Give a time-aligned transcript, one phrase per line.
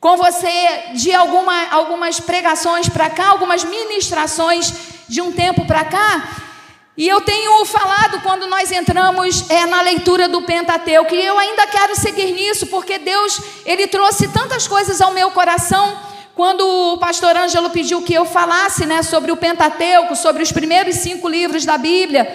[0.00, 4.72] com você de alguma, algumas pregações para cá, algumas ministrações
[5.08, 6.42] de um tempo para cá.
[6.96, 11.66] E eu tenho falado quando nós entramos é, na leitura do Pentateuco, e eu ainda
[11.66, 15.98] quero seguir nisso, porque Deus, Ele trouxe tantas coisas ao meu coração,
[16.34, 20.96] quando o pastor Ângelo pediu que eu falasse né, sobre o Pentateuco, sobre os primeiros
[20.96, 22.26] cinco livros da Bíblia,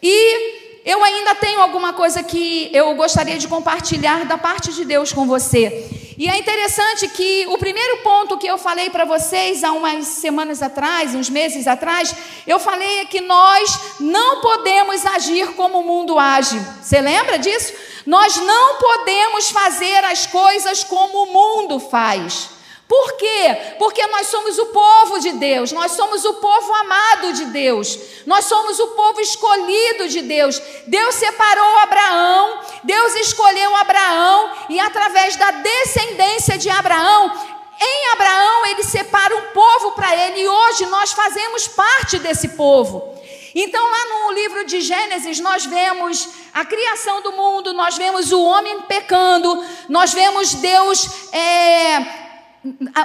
[0.00, 5.12] e eu ainda tenho alguma coisa que eu gostaria de compartilhar da parte de Deus
[5.12, 6.05] com você.
[6.18, 10.62] E é interessante que o primeiro ponto que eu falei para vocês há umas semanas
[10.62, 12.14] atrás, uns meses atrás,
[12.46, 16.58] eu falei que nós não podemos agir como o mundo age.
[16.80, 17.74] Você lembra disso?
[18.06, 22.55] Nós não podemos fazer as coisas como o mundo faz.
[22.88, 23.74] Por quê?
[23.78, 28.44] Porque nós somos o povo de Deus, nós somos o povo amado de Deus, nós
[28.44, 30.62] somos o povo escolhido de Deus.
[30.86, 37.32] Deus separou Abraão, Deus escolheu Abraão e através da descendência de Abraão,
[37.80, 43.16] em Abraão ele separa um povo para ele e hoje nós fazemos parte desse povo.
[43.52, 48.42] Então, lá no livro de Gênesis, nós vemos a criação do mundo, nós vemos o
[48.42, 52.25] homem pecando, nós vemos Deus é,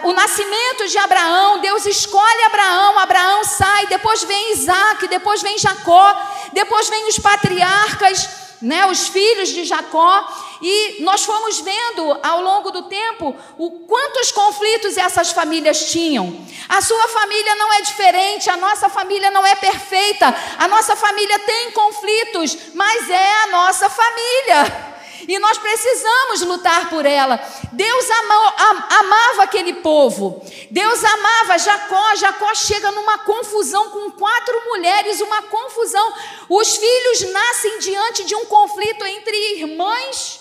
[0.03, 6.15] o nascimento de Abraão, Deus escolhe Abraão, Abraão sai, depois vem Isaac, depois vem Jacó,
[6.53, 8.29] depois vem os patriarcas,
[8.61, 10.27] né, os filhos de Jacó,
[10.61, 16.45] e nós fomos vendo ao longo do tempo o quantos conflitos essas famílias tinham.
[16.69, 21.39] A sua família não é diferente, a nossa família não é perfeita, a nossa família
[21.39, 24.90] tem conflitos, mas é a nossa família
[25.27, 27.39] e nós precisamos lutar por ela.
[27.71, 28.53] Deus amou,
[28.89, 32.15] amava aquele povo, Deus amava Jacó.
[32.15, 36.13] Jacó chega numa confusão com quatro mulheres, uma confusão.
[36.49, 40.39] Os filhos nascem diante de um conflito entre irmãs.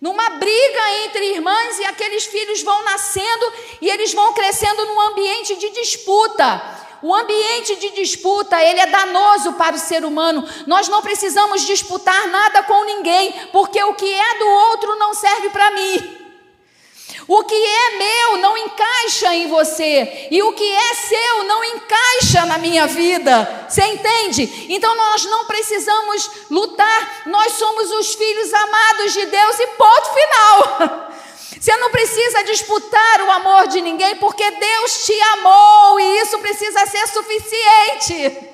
[0.00, 5.56] Numa briga entre irmãs, e aqueles filhos vão nascendo e eles vão crescendo num ambiente
[5.56, 6.86] de disputa.
[7.02, 10.46] O ambiente de disputa, ele é danoso para o ser humano.
[10.66, 15.50] Nós não precisamos disputar nada com ninguém, porque o que é do outro não serve
[15.50, 16.18] para mim.
[17.28, 22.46] O que é meu não encaixa em você, e o que é seu não encaixa
[22.46, 23.66] na minha vida.
[23.68, 24.66] Você entende?
[24.70, 31.04] Então nós não precisamos lutar, nós somos os filhos amados de Deus e ponto final.
[31.60, 36.86] Você não precisa disputar o amor de ninguém, porque Deus te amou e isso precisa
[36.86, 38.48] ser suficiente.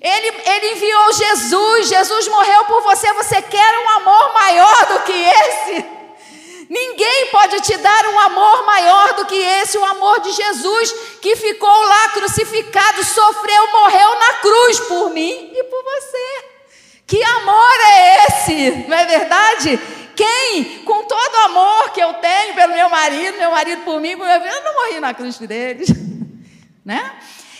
[0.00, 3.12] Ele, ele enviou Jesus, Jesus morreu por você.
[3.14, 5.96] Você quer um amor maior do que esse?
[6.68, 11.36] Ninguém pode te dar um amor maior do que esse, o amor de Jesus, que
[11.36, 16.44] ficou lá crucificado, sofreu, morreu na cruz por mim e por você.
[17.06, 18.84] Que amor é esse?
[18.88, 19.80] Não é verdade?
[20.16, 24.16] Quem, com todo o amor que eu tenho pelo meu marido, meu marido por mim,
[24.16, 25.88] por meu filho, eu não morri na cruz deles,
[26.84, 27.12] né?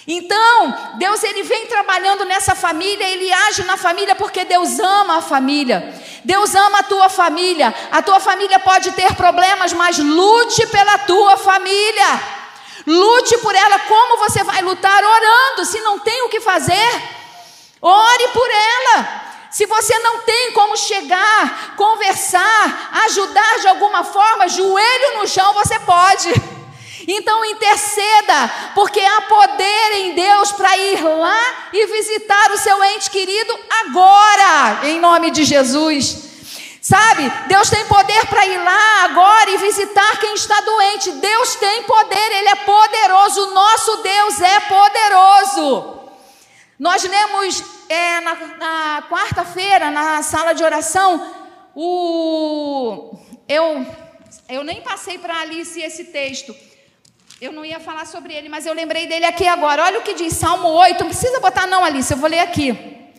[0.08, 5.22] Então, Deus ele vem trabalhando nessa família, ele age na família porque Deus ama a
[5.22, 5.92] família.
[6.24, 7.74] Deus ama a tua família.
[7.90, 12.20] A tua família pode ter problemas, mas lute pela tua família.
[12.86, 13.80] Lute por ela.
[13.80, 15.02] Como você vai lutar?
[15.02, 15.64] Orando.
[15.64, 17.02] Se não tem o que fazer,
[17.82, 19.25] ore por ela.
[19.56, 25.78] Se você não tem como chegar, conversar, ajudar de alguma forma, joelho no chão você
[25.80, 26.28] pode.
[27.08, 33.08] Então interceda, porque há poder em Deus para ir lá e visitar o seu ente
[33.08, 36.18] querido agora, em nome de Jesus.
[36.82, 41.12] Sabe, Deus tem poder para ir lá agora e visitar quem está doente.
[41.12, 43.40] Deus tem poder, Ele é poderoso.
[43.40, 46.00] O nosso Deus é poderoso.
[46.78, 51.34] Nós lemos é, na, na quarta-feira, na sala de oração,
[51.74, 53.16] o,
[53.48, 53.86] eu,
[54.48, 56.54] eu nem passei para Alice esse texto.
[57.41, 59.84] Eu não ia falar sobre ele, mas eu lembrei dele aqui agora.
[59.84, 61.00] Olha o que diz Salmo 8.
[61.00, 62.74] Não precisa botar, não, Alice, eu vou ler aqui.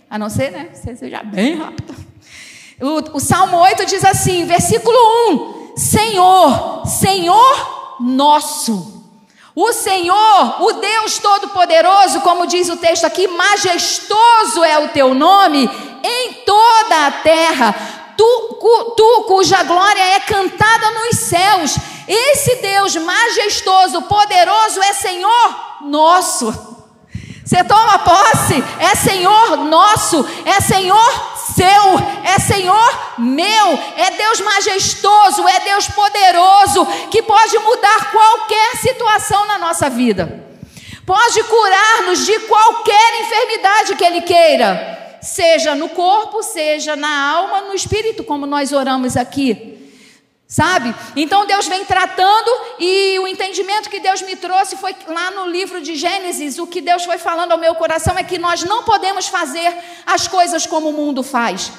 [0.09, 0.69] A não ser, né?
[0.73, 1.95] Você seja bem rápido.
[2.81, 4.97] O, o Salmo 8 diz assim, versículo
[5.73, 8.96] 1: Senhor, Senhor nosso.
[9.59, 15.67] O Senhor, o Deus Todo-Poderoso, como diz o texto aqui, majestoso é o teu nome
[16.03, 17.75] em toda a terra,
[18.15, 21.75] tu, tu cuja glória é cantada nos céus.
[22.07, 26.53] Esse Deus majestoso, poderoso é Senhor nosso.
[27.43, 35.47] Você toma posse, é Senhor nosso, é Senhor seu, é Senhor meu, é Deus majestoso,
[35.47, 40.43] é Deus poderoso, que pode mudar qualquer situação na nossa vida,
[41.05, 47.73] pode curar-nos de qualquer enfermidade que Ele queira, seja no corpo, seja na alma, no
[47.73, 49.76] espírito, como nós oramos aqui.
[50.47, 50.95] Sabe?
[51.17, 52.49] Então Deus vem tratando
[52.79, 56.79] e o entendimento que Deus me trouxe foi lá no livro de Gênesis, o que
[56.79, 60.89] Deus foi falando ao meu coração é que nós não podemos fazer as coisas como
[60.89, 61.69] o mundo faz.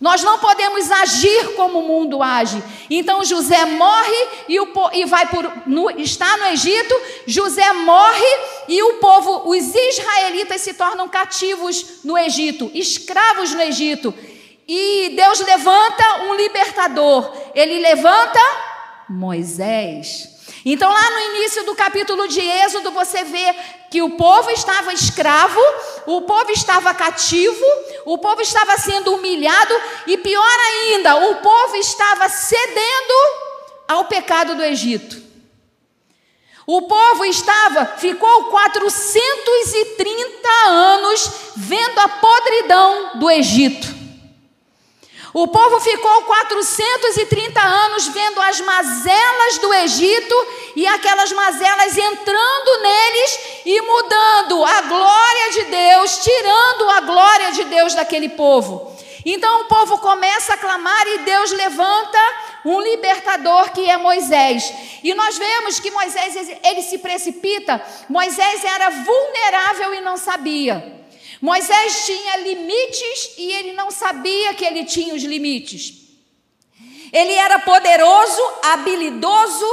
[0.00, 2.62] Nós não podemos agir como o mundo age.
[2.88, 6.94] Então José morre e, o, e vai por, no, está no Egito.
[7.26, 14.14] José morre e o povo, os israelitas se tornam cativos no Egito, escravos no Egito.
[14.72, 17.28] E Deus levanta um libertador.
[17.56, 18.38] Ele levanta
[19.08, 20.28] Moisés.
[20.64, 23.52] Então, lá no início do capítulo de Êxodo, você vê
[23.90, 25.58] que o povo estava escravo,
[26.06, 27.64] o povo estava cativo,
[28.04, 29.74] o povo estava sendo humilhado
[30.06, 33.14] e, pior ainda, o povo estava cedendo
[33.88, 35.20] ao pecado do Egito.
[36.64, 43.98] O povo estava, ficou 430 anos vendo a podridão do Egito.
[45.32, 53.40] O povo ficou 430 anos vendo as mazelas do Egito e aquelas mazelas entrando neles
[53.64, 58.90] e mudando a glória de Deus, tirando a glória de Deus daquele povo.
[59.24, 62.18] Então o povo começa a clamar e Deus levanta
[62.64, 64.72] um libertador que é Moisés.
[65.04, 66.34] E nós vemos que Moisés
[66.64, 67.80] ele se precipita.
[68.08, 70.99] Moisés era vulnerável e não sabia.
[71.40, 75.94] Moisés tinha limites e ele não sabia que ele tinha os limites.
[77.12, 79.66] Ele era poderoso, habilidoso,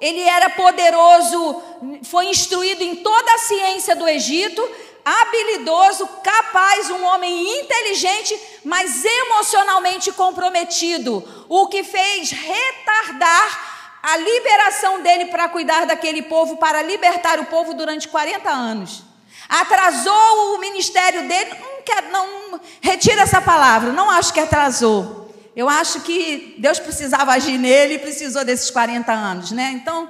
[0.00, 1.62] ele era poderoso,
[2.04, 4.62] foi instruído em toda a ciência do Egito,
[5.04, 15.26] habilidoso, capaz, um homem inteligente, mas emocionalmente comprometido, o que fez retardar a liberação dele
[15.26, 19.13] para cuidar daquele povo, para libertar o povo durante 40 anos.
[19.48, 21.50] Atrasou o ministério dele?
[21.60, 23.92] Não, quer, não retira essa palavra.
[23.92, 25.32] Não acho que atrasou.
[25.56, 29.70] Eu acho que Deus precisava agir nele e precisou desses 40 anos, né?
[29.72, 30.08] Então,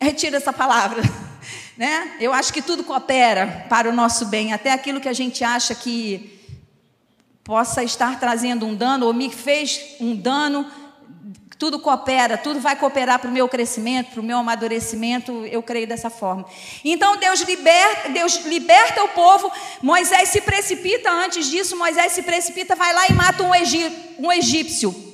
[0.00, 1.02] retira essa palavra.
[1.74, 2.16] Né?
[2.20, 5.74] Eu acho que tudo coopera para o nosso bem, até aquilo que a gente acha
[5.74, 6.38] que
[7.42, 10.70] possa estar trazendo um dano ou me fez um dano,
[11.62, 15.86] tudo coopera, tudo vai cooperar para o meu crescimento, para o meu amadurecimento, eu creio
[15.86, 16.44] dessa forma.
[16.84, 19.48] Então Deus liberta, Deus liberta o povo,
[19.80, 23.52] Moisés se precipita antes disso, Moisés se precipita, vai lá e mata um,
[24.18, 25.11] um egípcio.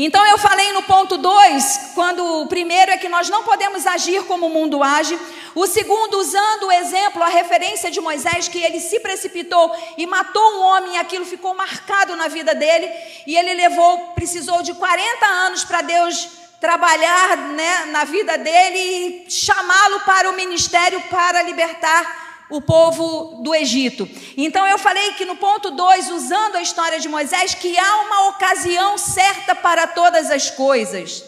[0.00, 4.22] Então eu falei no ponto 2, quando o primeiro é que nós não podemos agir
[4.26, 5.18] como o mundo age,
[5.56, 10.52] o segundo, usando o exemplo, a referência de Moisés, que ele se precipitou e matou
[10.52, 12.88] um homem, e aquilo ficou marcado na vida dele,
[13.26, 16.28] e ele levou, precisou de 40 anos para Deus
[16.60, 18.78] trabalhar né, na vida dele
[19.26, 24.08] e chamá-lo para o ministério para libertar o povo do Egito.
[24.36, 28.28] Então eu falei que no ponto 2, usando a história de Moisés, que há uma
[28.28, 31.24] ocasião certa para todas as coisas,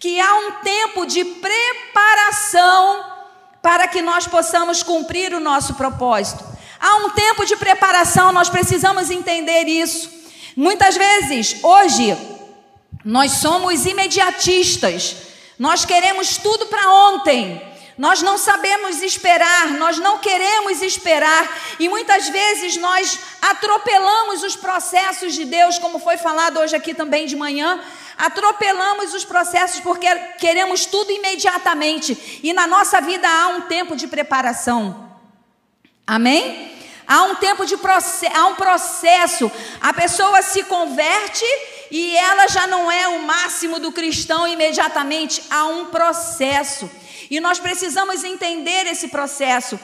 [0.00, 3.04] que há um tempo de preparação
[3.62, 6.44] para que nós possamos cumprir o nosso propósito.
[6.78, 10.10] Há um tempo de preparação, nós precisamos entender isso.
[10.56, 12.16] Muitas vezes, hoje,
[13.04, 15.16] nós somos imediatistas,
[15.58, 17.73] nós queremos tudo para ontem.
[17.96, 21.48] Nós não sabemos esperar, nós não queremos esperar,
[21.78, 27.26] e muitas vezes nós atropelamos os processos de Deus, como foi falado hoje aqui também
[27.26, 27.80] de manhã.
[28.18, 34.08] Atropelamos os processos porque queremos tudo imediatamente, e na nossa vida há um tempo de
[34.08, 35.10] preparação.
[36.06, 36.72] Amém?
[37.06, 39.50] Há um tempo de processo, há um processo.
[39.80, 41.44] A pessoa se converte
[41.90, 45.42] e ela já não é o máximo do cristão imediatamente.
[45.50, 46.90] Há um processo.
[47.30, 49.78] E nós precisamos entender esse processo.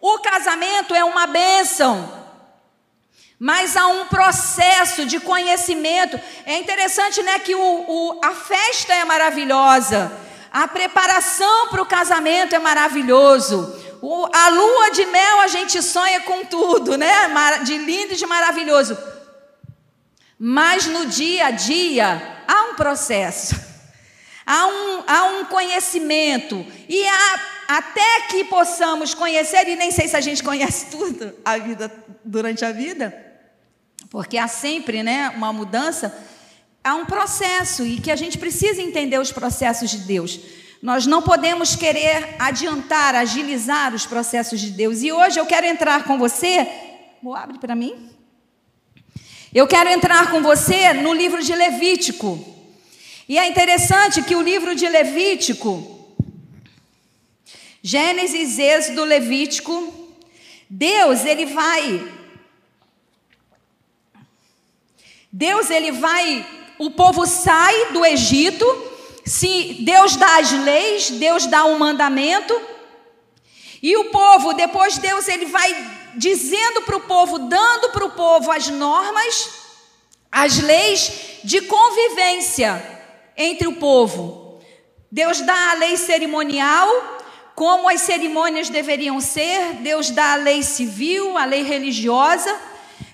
[0.00, 2.20] O casamento é uma bênção
[3.42, 6.20] mas há um processo de conhecimento.
[6.44, 10.12] É interessante, né, que o, o, a festa é maravilhosa,
[10.52, 13.74] a preparação para o casamento é maravilhoso.
[14.02, 17.10] O, a lua de mel a gente sonha com tudo, né,
[17.64, 18.98] de lindo e de maravilhoso.
[20.38, 23.54] Mas no dia a dia há um processo,
[24.50, 30.16] há um, há um conhecimento e há até que possamos conhecer, e nem sei se
[30.16, 33.14] a gente conhece tudo a vida, durante a vida,
[34.10, 36.12] porque há sempre né, uma mudança,
[36.82, 40.40] há um processo e que a gente precisa entender os processos de Deus.
[40.82, 45.02] Nós não podemos querer adiantar, agilizar os processos de Deus.
[45.02, 46.66] E hoje eu quero entrar com você.
[47.22, 48.10] Vou abre para mim.
[49.54, 52.59] Eu quero entrar com você no livro de Levítico.
[53.30, 56.04] E é interessante que o livro de Levítico,
[57.80, 59.94] Gênesis, Êxodo, Levítico,
[60.68, 62.12] Deus ele vai
[65.32, 66.44] Deus ele vai,
[66.76, 68.66] o povo sai do Egito
[69.24, 72.60] se Deus dá as leis, Deus dá um mandamento,
[73.80, 75.72] e o povo, depois Deus ele vai
[76.16, 79.50] dizendo para o povo, dando para o povo as normas,
[80.32, 81.12] as leis
[81.44, 82.98] de convivência
[83.36, 84.60] entre o povo.
[85.10, 86.88] Deus dá a lei cerimonial,
[87.54, 92.58] como as cerimônias deveriam ser, Deus dá a lei civil, a lei religiosa,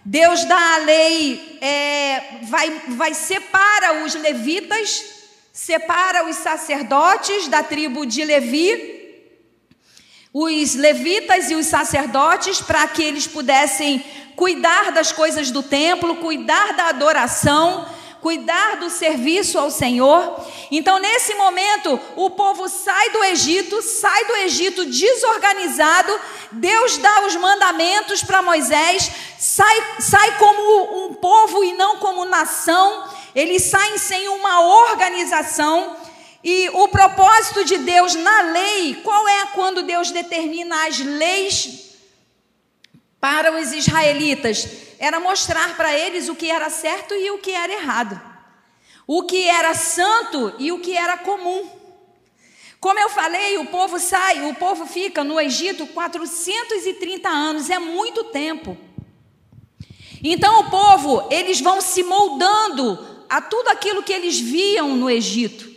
[0.05, 5.05] Deus dá a lei, é, vai, vai separa os levitas,
[5.53, 8.97] separa os sacerdotes da tribo de Levi,
[10.33, 14.05] os levitas e os sacerdotes para que eles pudessem
[14.37, 17.89] cuidar das coisas do templo, cuidar da adoração,
[18.21, 20.45] cuidar do serviço ao Senhor.
[20.71, 26.19] Então, nesse momento, o povo sai do Egito, sai do Egito desorganizado.
[26.53, 33.09] Deus dá os mandamentos para Moisés, sai, sai como um povo e não como nação.
[33.35, 35.97] Eles saem sem uma organização.
[36.43, 41.86] E o propósito de Deus na lei, qual é quando Deus determina as leis
[43.21, 44.69] para os israelitas?
[44.99, 48.21] Era mostrar para eles o que era certo e o que era errado,
[49.07, 51.69] o que era santo e o que era comum.
[52.81, 58.25] Como eu falei, o povo sai, o povo fica no Egito 430 anos, é muito
[58.25, 58.77] tempo.
[60.23, 65.75] Então o povo, eles vão se moldando a tudo aquilo que eles viam no Egito.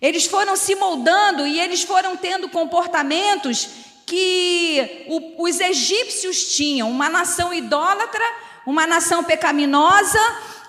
[0.00, 3.68] Eles foram se moldando e eles foram tendo comportamentos
[4.06, 8.24] que o, os egípcios tinham, uma nação idólatra,
[8.64, 10.20] uma nação pecaminosa,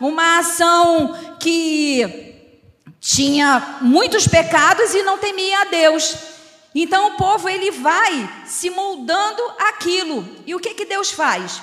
[0.01, 2.35] uma ação que
[2.99, 6.15] tinha muitos pecados e não temia a Deus.
[6.73, 10.27] Então o povo ele vai se moldando aquilo.
[10.45, 11.61] E o que que Deus faz?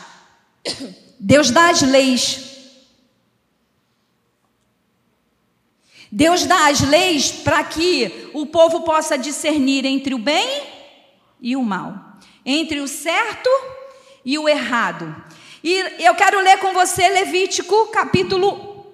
[1.18, 2.52] Deus dá as leis.
[6.10, 10.73] Deus dá as leis para que o povo possa discernir entre o bem
[11.44, 11.94] e o mal,
[12.42, 13.50] entre o certo
[14.24, 15.14] e o errado.
[15.62, 18.86] E eu quero ler com você Levítico capítulo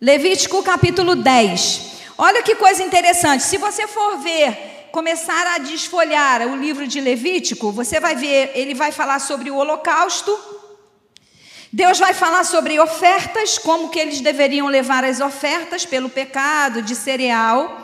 [0.00, 1.90] Levítico capítulo 10.
[2.16, 3.42] Olha que coisa interessante.
[3.42, 8.72] Se você for ver, começar a desfolhar o livro de Levítico, você vai ver, ele
[8.72, 10.38] vai falar sobre o holocausto,
[11.72, 16.94] Deus vai falar sobre ofertas, como que eles deveriam levar as ofertas pelo pecado de
[16.94, 17.79] cereal.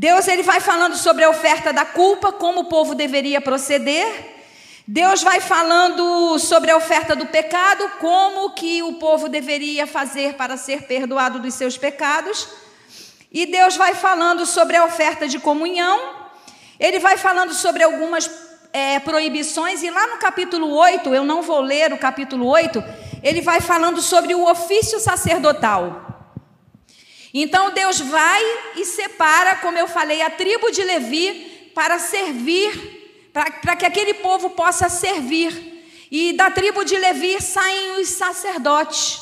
[0.00, 4.36] Deus ele vai falando sobre a oferta da culpa, como o povo deveria proceder.
[4.86, 10.56] Deus vai falando sobre a oferta do pecado, como que o povo deveria fazer para
[10.56, 12.48] ser perdoado dos seus pecados.
[13.32, 15.98] E Deus vai falando sobre a oferta de comunhão.
[16.78, 18.30] Ele vai falando sobre algumas
[18.72, 22.84] é, proibições, e lá no capítulo 8, eu não vou ler o capítulo 8,
[23.20, 26.17] ele vai falando sobre o ofício sacerdotal.
[27.40, 28.42] Então Deus vai
[28.74, 34.50] e separa, como eu falei, a tribo de Levi para servir, para que aquele povo
[34.50, 35.86] possa servir.
[36.10, 39.20] E da tribo de Levi saem os sacerdotes.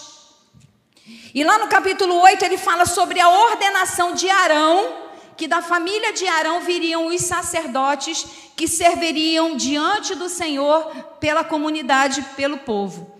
[1.34, 4.94] E lá no capítulo 8 ele fala sobre a ordenação de Arão,
[5.36, 8.24] que da família de Arão viriam os sacerdotes
[8.56, 13.14] que serviriam diante do Senhor pela comunidade, pelo povo.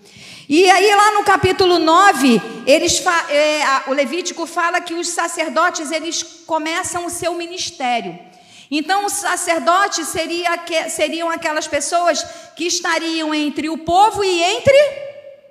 [0.48, 6.22] E aí, lá no capítulo 9, eles, é, o Levítico fala que os sacerdotes eles
[6.46, 8.16] começam o seu ministério.
[8.70, 10.50] Então, os sacerdotes seria,
[10.88, 12.24] seriam aquelas pessoas
[12.54, 14.76] que estariam entre o povo e entre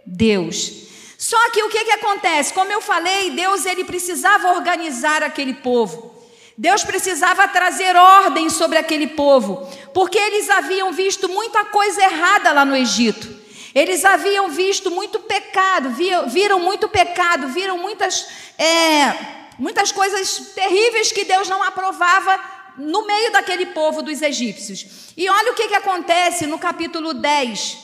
[0.05, 0.71] Deus.
[1.17, 2.53] Só que o que, que acontece?
[2.53, 6.15] Como eu falei, Deus ele precisava organizar aquele povo.
[6.57, 12.63] Deus precisava trazer ordem sobre aquele povo, porque eles haviam visto muita coisa errada lá
[12.63, 13.43] no Egito.
[13.75, 15.89] Eles haviam visto muito pecado,
[16.27, 18.25] viram muito pecado, viram muitas,
[18.57, 19.13] é,
[19.59, 22.39] muitas coisas terríveis que Deus não aprovava
[22.77, 25.11] no meio daquele povo dos egípcios.
[25.17, 27.79] E olha o que, que acontece no capítulo 10.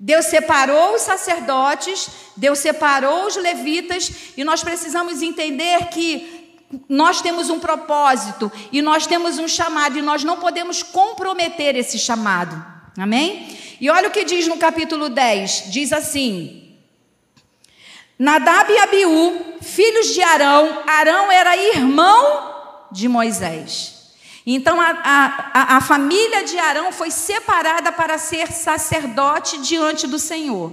[0.00, 7.48] Deus separou os sacerdotes, Deus separou os levitas, e nós precisamos entender que nós temos
[7.48, 12.74] um propósito e nós temos um chamado, e nós não podemos comprometer esse chamado.
[12.98, 13.65] Amém?
[13.80, 16.76] E olha o que diz no capítulo 10: diz assim:
[18.18, 22.54] Nadab e Abiú, filhos de Arão, Arão era irmão
[22.90, 23.94] de Moisés.
[24.46, 24.90] Então a,
[25.52, 30.72] a, a família de Arão foi separada para ser sacerdote diante do Senhor.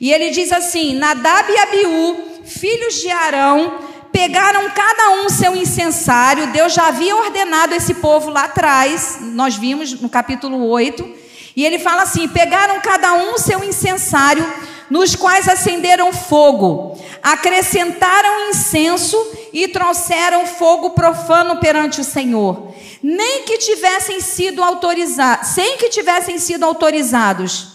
[0.00, 3.78] E ele diz assim: Nadab e Abiú, filhos de Arão,
[4.10, 6.46] pegaram cada um seu incensário.
[6.52, 11.25] Deus já havia ordenado esse povo lá atrás, nós vimos no capítulo 8.
[11.56, 14.46] E ele fala assim: pegaram cada um seu incensário,
[14.90, 16.96] nos quais acenderam fogo.
[17.22, 19.16] acrescentaram incenso
[19.52, 22.72] e trouxeram fogo profano perante o Senhor,
[23.02, 27.74] nem que tivessem sido autorizados, sem que tivessem sido autorizados.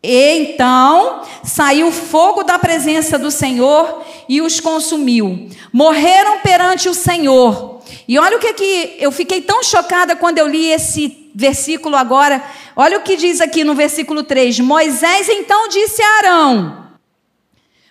[0.00, 5.48] Então saiu fogo da presença do Senhor e os consumiu.
[5.72, 7.80] Morreram perante o Senhor.
[8.06, 12.42] E olha o que que eu fiquei tão chocada quando eu li esse versículo agora.
[12.74, 16.86] Olha o que diz aqui no versículo 3: Moisés então disse a Arão: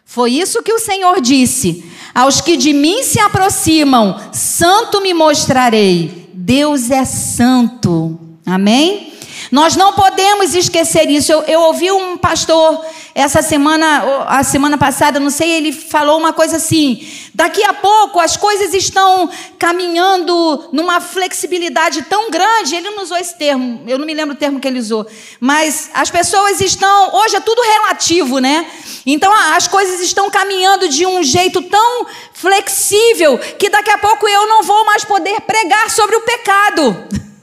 [0.04, 6.28] Foi isso que o Senhor disse: Aos que de mim se aproximam, santo me mostrarei.
[6.34, 8.20] Deus é santo.
[8.46, 9.15] Amém?
[9.52, 11.32] Nós não podemos esquecer isso.
[11.32, 12.84] Eu, eu, ouvi um pastor
[13.14, 18.20] essa semana, a semana passada, não sei, ele falou uma coisa assim: daqui a pouco
[18.20, 22.76] as coisas estão caminhando numa flexibilidade tão grande.
[22.76, 25.06] Ele não usou esse termo, eu não me lembro o termo que ele usou,
[25.40, 28.66] mas as pessoas estão, hoje é tudo relativo, né?
[29.06, 34.48] Então as coisas estão caminhando de um jeito tão flexível que daqui a pouco eu
[34.48, 37.06] não vou mais poder pregar sobre o pecado.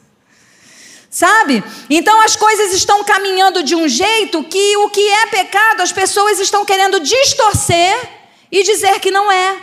[1.12, 1.62] Sabe?
[1.90, 6.40] Então as coisas estão caminhando de um jeito que o que é pecado as pessoas
[6.40, 7.94] estão querendo distorcer
[8.50, 9.56] e dizer que não é.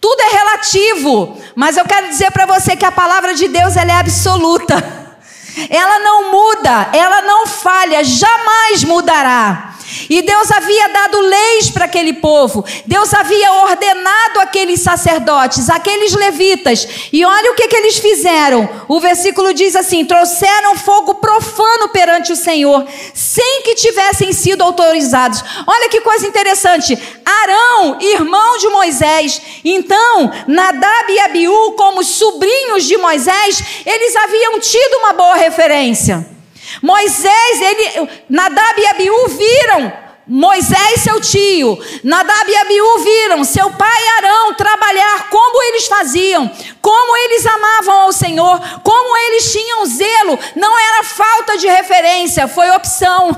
[0.00, 3.90] Tudo é relativo, mas eu quero dizer para você que a palavra de Deus é
[3.90, 4.74] absoluta.
[5.68, 9.65] Ela não muda, ela não falha, jamais mudará.
[10.08, 16.86] E Deus havia dado leis para aquele povo, Deus havia ordenado aqueles sacerdotes, aqueles levitas,
[17.12, 18.68] e olha o que, que eles fizeram.
[18.88, 25.42] O versículo diz assim: trouxeram fogo profano perante o Senhor, sem que tivessem sido autorizados.
[25.66, 32.96] Olha que coisa interessante: Arão, irmão de Moisés, então Nadab e Abiú, como sobrinhos de
[32.96, 36.35] Moisés, eles haviam tido uma boa referência.
[36.82, 44.08] Moisés, ele, Nadab e Abiú viram Moisés, seu tio, Nadab e Abiú viram seu pai
[44.18, 46.50] Arão trabalhar como eles faziam,
[46.82, 52.68] como eles amavam ao Senhor, como eles tinham zelo, não era falta de referência, foi
[52.70, 53.30] opção.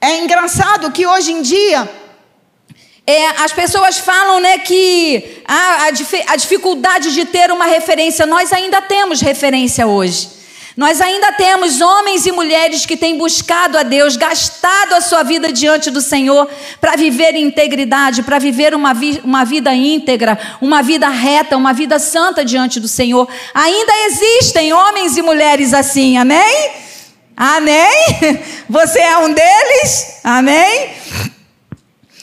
[0.00, 1.90] É engraçado que hoje em dia
[3.04, 8.52] é, as pessoas falam né, que a, a, a dificuldade de ter uma referência, nós
[8.52, 10.39] ainda temos referência hoje.
[10.80, 15.52] Nós ainda temos homens e mulheres que têm buscado a Deus, gastado a sua vida
[15.52, 16.48] diante do Senhor
[16.80, 21.74] para viver em integridade, para viver uma, vi uma vida íntegra, uma vida reta, uma
[21.74, 23.28] vida santa diante do Senhor.
[23.52, 26.70] Ainda existem homens e mulheres assim, amém?
[27.36, 28.08] Amém?
[28.66, 30.20] Você é um deles?
[30.24, 30.92] Amém?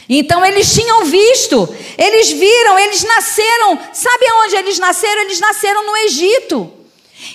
[0.10, 3.80] Então eles tinham visto, eles viram, eles nasceram.
[3.94, 5.22] Sabe aonde eles nasceram?
[5.22, 6.77] Eles nasceram no Egito.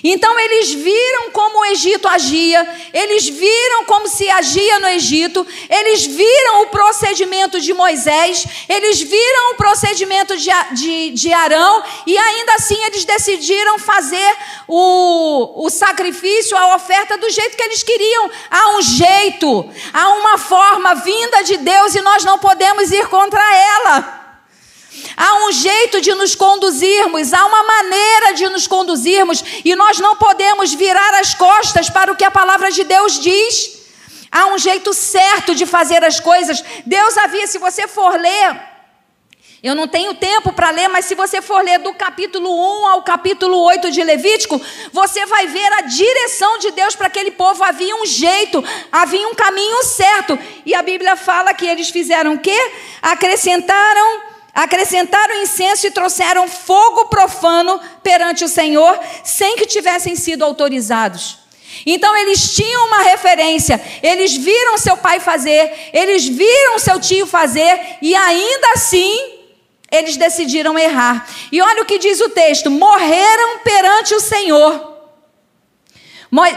[0.03, 6.05] Então eles viram como o Egito agia, eles viram como se agia no Egito, eles
[6.05, 12.55] viram o procedimento de Moisés, eles viram o procedimento de, de, de Arão, e ainda
[12.55, 14.35] assim eles decidiram fazer
[14.67, 18.29] o, o sacrifício, a oferta do jeito que eles queriam.
[18.49, 23.43] Há um jeito, há uma forma vinda de Deus e nós não podemos ir contra
[23.55, 24.22] ela.
[25.15, 30.15] Há um jeito de nos conduzirmos, há uma maneira de nos conduzirmos, e nós não
[30.15, 33.83] podemos virar as costas para o que a palavra de Deus diz.
[34.31, 36.63] Há um jeito certo de fazer as coisas.
[36.85, 38.73] Deus havia, se você for ler,
[39.63, 42.49] eu não tenho tempo para ler, mas se você for ler do capítulo
[42.83, 44.59] 1 ao capítulo 8 de Levítico,
[44.91, 47.63] você vai ver a direção de Deus para aquele povo.
[47.63, 50.37] Havia um jeito, havia um caminho certo.
[50.65, 52.71] E a Bíblia fala que eles fizeram o quê?
[53.01, 61.39] Acrescentaram acrescentaram incenso e trouxeram fogo profano perante o Senhor, sem que tivessem sido autorizados.
[61.85, 67.97] Então eles tinham uma referência, eles viram seu pai fazer, eles viram seu tio fazer,
[68.01, 69.39] e ainda assim
[69.91, 71.27] eles decidiram errar.
[71.51, 74.93] E olha o que diz o texto: morreram perante o Senhor.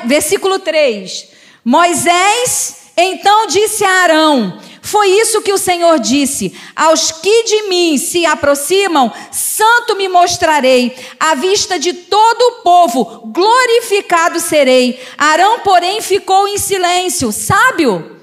[0.04, 1.28] Versículo 3:
[1.64, 7.98] Moisés então disse a Arão: foi isso que o Senhor disse: Aos que de mim
[7.98, 15.04] se aproximam, santo me mostrarei, à vista de todo o povo, glorificado serei.
[15.18, 18.16] Arão, porém, ficou em silêncio, sábio.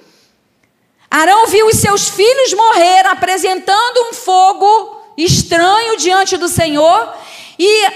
[1.12, 7.13] Arão viu os seus filhos morrer, apresentando um fogo estranho diante do Senhor,
[7.60, 7.88] e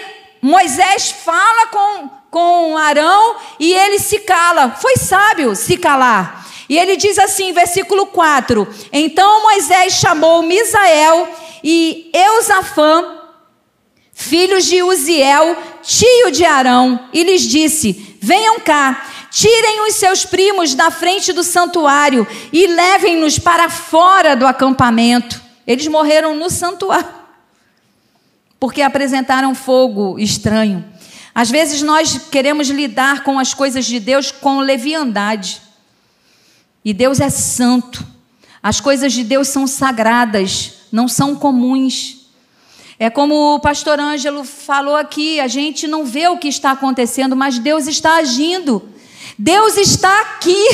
[0.41, 4.71] Moisés fala com, com Arão e ele se cala.
[4.71, 6.46] Foi sábio se calar.
[6.69, 11.27] E ele diz assim, versículo 4: Então Moisés chamou Misael
[11.63, 13.19] e Eusafã,
[14.13, 20.73] filhos de Uziel, tio de Arão, e lhes disse: Venham cá, tirem os seus primos
[20.73, 25.41] da frente do santuário e levem-nos para fora do acampamento.
[25.65, 27.07] Eles morreram no santuário,
[28.59, 30.83] porque apresentaram fogo estranho.
[31.35, 35.61] Às vezes nós queremos lidar com as coisas de Deus com leviandade.
[36.87, 38.07] E Deus é santo.
[38.63, 42.29] As coisas de Deus são sagradas, não são comuns.
[42.97, 47.35] É como o pastor Ângelo falou aqui: a gente não vê o que está acontecendo,
[47.35, 48.81] mas Deus está agindo.
[49.37, 50.65] Deus está aqui.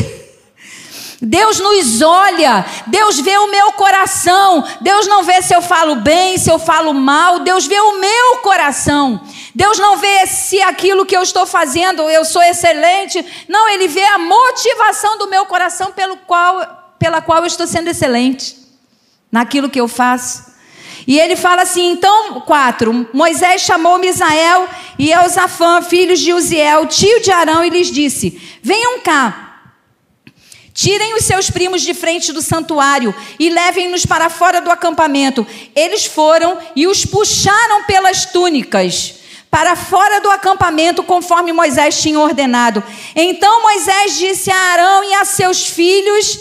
[1.25, 4.63] Deus nos olha, Deus vê o meu coração.
[4.81, 8.37] Deus não vê se eu falo bem, se eu falo mal, Deus vê o meu
[8.41, 9.21] coração.
[9.55, 13.25] Deus não vê se aquilo que eu estou fazendo eu sou excelente.
[13.47, 17.87] Não, ele vê a motivação do meu coração pelo qual, pela qual eu estou sendo
[17.87, 18.57] excelente
[19.31, 20.51] naquilo que eu faço.
[21.07, 27.21] E ele fala assim, então, quatro, Moisés chamou Misael e Eusafã, filhos de Uziel, tio
[27.21, 29.42] de Arão, e lhes disse, venham cá,
[30.73, 35.45] Tirem os seus primos de frente do santuário e levem-nos para fora do acampamento.
[35.75, 39.15] Eles foram e os puxaram pelas túnicas
[39.51, 42.83] para fora do acampamento, conforme Moisés tinha ordenado.
[43.15, 46.39] Então Moisés disse a Arão e a seus filhos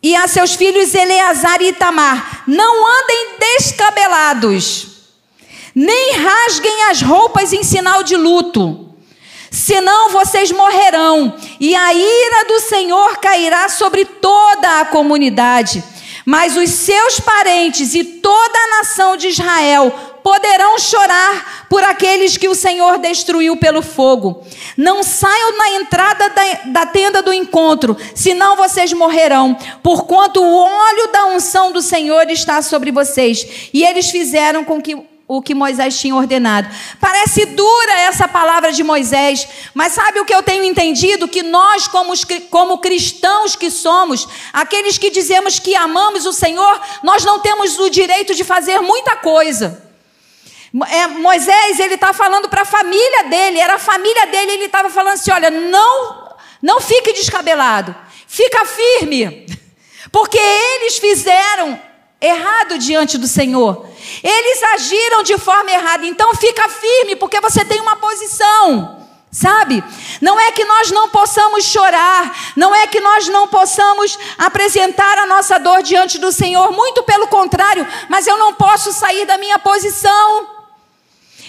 [0.00, 4.86] e a seus filhos Eleazar e Itamar: Não andem descabelados,
[5.74, 8.85] nem rasguem as roupas em sinal de luto,
[9.50, 15.82] senão vocês morrerão, e a ira do Senhor cairá sobre toda a comunidade.
[16.24, 19.92] Mas os seus parentes e toda a nação de Israel
[20.26, 24.44] poderão chorar por aqueles que o Senhor destruiu pelo fogo.
[24.76, 26.42] Não saiam na entrada da,
[26.80, 32.60] da, tenda do encontro, senão vocês morrerão, porquanto o óleo da unção do Senhor está
[32.60, 33.70] sobre vocês.
[33.72, 34.96] E eles fizeram com que
[35.28, 36.68] o que Moisés tinha ordenado.
[37.00, 41.26] Parece dura essa palavra de Moisés, mas sabe o que eu tenho entendido?
[41.26, 42.12] Que nós, como,
[42.48, 47.90] como cristãos que somos, aqueles que dizemos que amamos o Senhor, nós não temos o
[47.90, 49.82] direito de fazer muita coisa.
[50.88, 54.90] É, Moisés, ele está falando para a família dele, era a família dele, ele estava
[54.90, 57.94] falando assim: olha, não, não fique descabelado,
[58.26, 59.46] fica firme,
[60.12, 61.80] porque eles fizeram
[62.26, 63.86] errado diante do Senhor,
[64.22, 68.96] eles agiram de forma errada, então fica firme, porque você tem uma posição.
[69.30, 69.84] Sabe?
[70.22, 75.26] Não é que nós não possamos chorar, não é que nós não possamos apresentar a
[75.26, 79.58] nossa dor diante do Senhor, muito pelo contrário, mas eu não posso sair da minha
[79.58, 80.55] posição.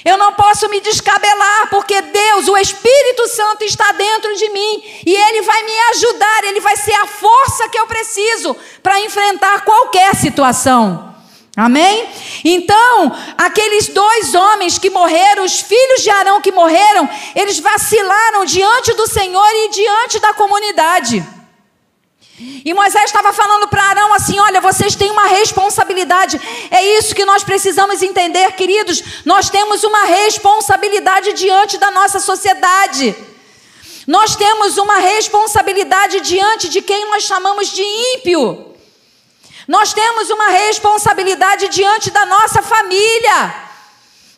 [0.06, 5.16] Eu não posso me descabelar, porque Deus, o Espírito Santo, está dentro de mim e
[5.16, 10.16] Ele vai me ajudar, Ele vai ser a força que eu preciso para enfrentar qualquer
[10.16, 11.16] situação.
[11.56, 12.08] Amém?
[12.46, 18.94] Então, aqueles dois homens que morreram, os filhos de Arão que morreram, eles vacilaram diante
[18.94, 21.37] do Senhor e diante da comunidade.
[22.40, 26.40] E Moisés estava falando para Arão assim: olha, vocês têm uma responsabilidade.
[26.70, 29.04] É isso que nós precisamos entender, queridos.
[29.26, 33.16] Nós temos uma responsabilidade diante da nossa sociedade.
[34.06, 38.76] Nós temos uma responsabilidade diante de quem nós chamamos de ímpio.
[39.68, 43.68] Nós temos uma responsabilidade diante da nossa família.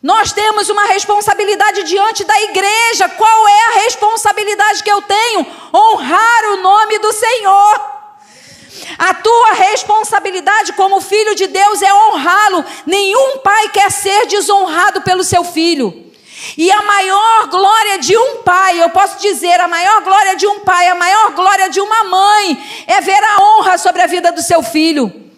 [0.01, 3.09] Nós temos uma responsabilidade diante da igreja.
[3.09, 5.45] Qual é a responsabilidade que eu tenho?
[5.73, 7.88] Honrar o nome do Senhor.
[8.97, 12.65] A tua responsabilidade como filho de Deus é honrá-lo.
[12.85, 16.09] Nenhum pai quer ser desonrado pelo seu filho.
[16.57, 20.59] E a maior glória de um pai, eu posso dizer, a maior glória de um
[20.59, 24.41] pai, a maior glória de uma mãe, é ver a honra sobre a vida do
[24.41, 25.29] seu filho.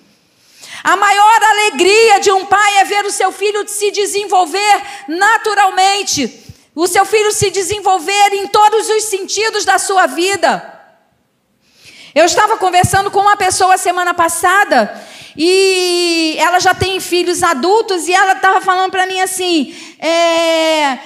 [0.83, 6.87] A maior alegria de um pai é ver o seu filho se desenvolver naturalmente, o
[6.87, 10.80] seu filho se desenvolver em todos os sentidos da sua vida.
[12.13, 15.01] Eu estava conversando com uma pessoa semana passada
[15.37, 20.99] e ela já tem filhos adultos e ela estava falando para mim assim: é,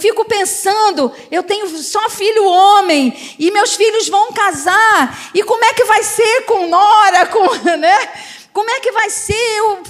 [0.00, 5.74] fico pensando, eu tenho só filho homem e meus filhos vão casar e como é
[5.74, 8.08] que vai ser com Nora, com, né?
[8.54, 9.58] Como é que vai ser?
[9.58, 9.82] Eu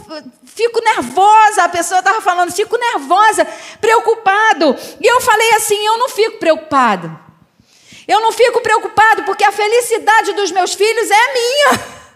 [0.44, 1.62] fico nervosa.
[1.62, 3.46] A pessoa estava falando, fico nervosa,
[3.80, 4.76] preocupado.
[5.00, 7.25] E eu falei assim: eu não fico preocupado.
[8.06, 11.96] Eu não fico preocupado porque a felicidade dos meus filhos é minha.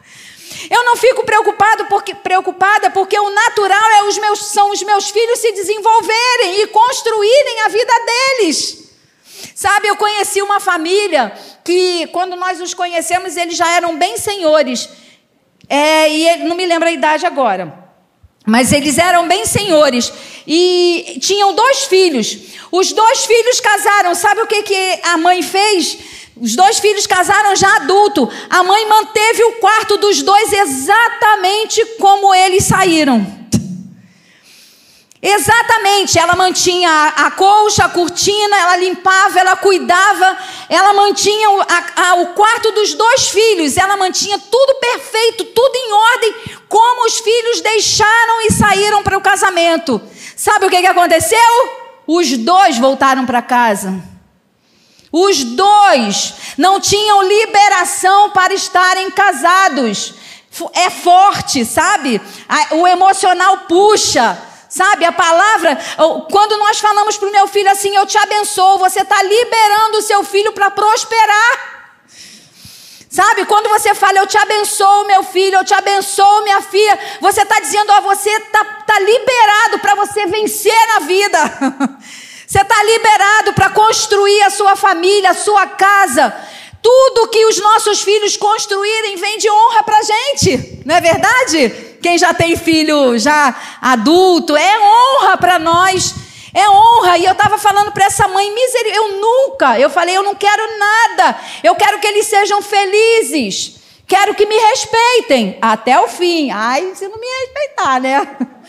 [0.70, 5.08] Eu não fico preocupado porque, preocupada porque o natural é os meus, são os meus
[5.10, 8.90] filhos se desenvolverem e construírem a vida deles.
[9.54, 11.32] Sabe, eu conheci uma família
[11.64, 14.88] que, quando nós os conhecemos, eles já eram bem senhores.
[15.68, 17.89] É, e não me lembro a idade agora.
[18.46, 20.12] Mas eles eram bem senhores
[20.46, 22.36] e tinham dois filhos.
[22.72, 24.14] Os dois filhos casaram.
[24.14, 25.98] Sabe o que, que a mãe fez?
[26.36, 28.30] Os dois filhos casaram já adulto.
[28.48, 33.39] A mãe manteve o quarto dos dois exatamente como eles saíram.
[35.22, 41.60] Exatamente, ela mantinha a, a colcha, a cortina, ela limpava, ela cuidava, ela mantinha o,
[41.60, 46.34] a, o quarto dos dois filhos, ela mantinha tudo perfeito, tudo em ordem,
[46.70, 50.00] como os filhos deixaram e saíram para o casamento.
[50.34, 51.38] Sabe o que, que aconteceu?
[52.06, 54.02] Os dois voltaram para casa.
[55.12, 60.14] Os dois não tinham liberação para estarem casados.
[60.72, 62.20] É forte, sabe?
[62.70, 64.49] O emocional puxa.
[64.70, 65.76] Sabe, a palavra,
[66.30, 70.02] quando nós falamos para o meu filho assim, eu te abençoo, você está liberando o
[70.02, 71.80] seu filho para prosperar.
[73.10, 77.42] Sabe, quando você fala, eu te abençoo, meu filho, eu te abençoo, minha filha, você
[77.42, 81.38] está dizendo, ó, você está tá liberado para você vencer na vida.
[82.50, 86.34] Você está liberado para construir a sua família, a sua casa.
[86.82, 91.89] Tudo que os nossos filhos construírem vem de honra para a gente, não é verdade?
[92.00, 96.14] Quem já tem filho já adulto, é honra para nós.
[96.52, 97.18] É honra.
[97.18, 100.62] E eu estava falando para essa mãe, misericórdia, eu nunca, eu falei, eu não quero
[100.78, 101.38] nada.
[101.62, 103.80] Eu quero que eles sejam felizes.
[104.06, 106.50] Quero que me respeitem até o fim.
[106.50, 108.36] Ai, se não me respeitar, né?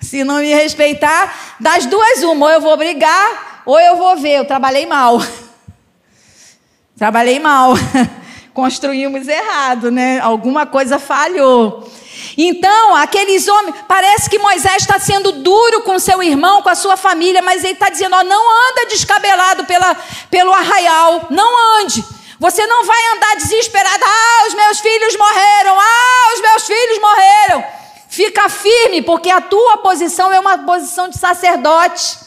[0.00, 4.38] Se não me respeitar, das duas uma, ou eu vou brigar, ou eu vou ver,
[4.38, 5.18] eu trabalhei mal.
[6.96, 7.74] Trabalhei mal.
[8.52, 10.20] Construímos errado, né?
[10.20, 11.88] Alguma coisa falhou.
[12.36, 16.96] Então, aqueles homens, parece que Moisés está sendo duro com seu irmão, com a sua
[16.96, 19.96] família, mas ele está dizendo: ó, não anda descabelado pela,
[20.30, 22.04] pelo arraial, não ande.
[22.38, 27.64] Você não vai andar desesperado, ah, os meus filhos morreram, ah, os meus filhos morreram.
[28.08, 32.18] Fica firme, porque a tua posição é uma posição de sacerdote.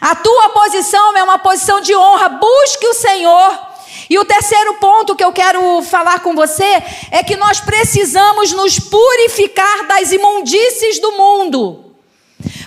[0.00, 2.28] A tua posição é uma posição de honra.
[2.28, 3.69] Busque o Senhor.
[4.08, 8.78] E o terceiro ponto que eu quero falar com você é que nós precisamos nos
[8.78, 11.90] purificar das imundícies do mundo.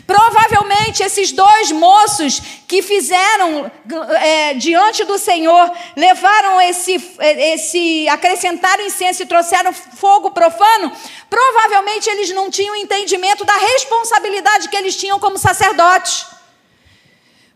[0.05, 3.71] Provavelmente esses dois moços que fizeram
[4.19, 10.91] é, diante do Senhor, levaram esse, esse, acrescentaram incenso e trouxeram fogo profano,
[11.29, 16.25] provavelmente eles não tinham entendimento da responsabilidade que eles tinham como sacerdotes.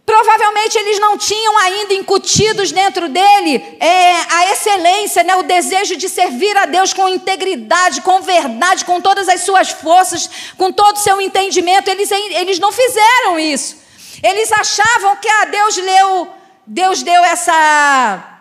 [0.07, 6.07] Provavelmente eles não tinham ainda incutidos dentro dele é, a excelência, né, o desejo de
[6.07, 10.99] servir a Deus com integridade, com verdade, com todas as suas forças, com todo o
[11.01, 11.89] seu entendimento.
[11.89, 13.75] Eles, eles não fizeram isso.
[14.23, 16.29] Eles achavam que ah, Deus leu,
[16.65, 18.39] Deus deu essa.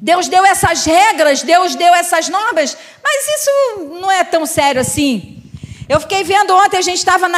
[0.00, 5.42] Deus deu essas regras, Deus deu essas normas, mas isso não é tão sério assim.
[5.86, 7.28] Eu fiquei vendo ontem, a gente estava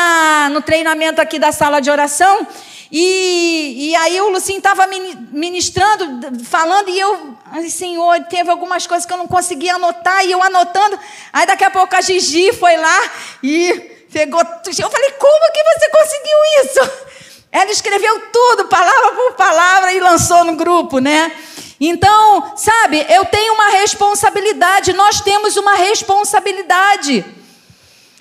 [0.50, 2.46] no treinamento aqui da sala de oração,
[2.90, 7.36] e, e aí o Lucinho estava ministrando, falando, e eu,
[7.68, 10.98] Senhor, teve algumas coisas que eu não conseguia anotar, e eu anotando.
[11.32, 13.10] Aí daqui a pouco a Gigi foi lá
[13.42, 14.40] e pegou.
[14.40, 17.08] Eu falei, como que você conseguiu isso?
[17.52, 21.32] Ela escreveu tudo, palavra por palavra, e lançou no grupo, né?
[21.80, 27.24] Então, sabe, eu tenho uma responsabilidade, nós temos uma responsabilidade.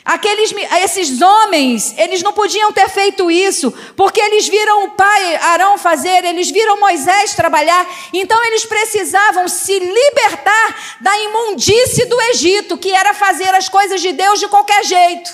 [0.07, 5.77] Aqueles, esses homens, eles não podiam ter feito isso, porque eles viram o pai Arão
[5.77, 12.89] fazer, eles viram Moisés trabalhar, então eles precisavam se libertar da imundície do Egito, que
[12.89, 15.29] era fazer as coisas de Deus de qualquer jeito.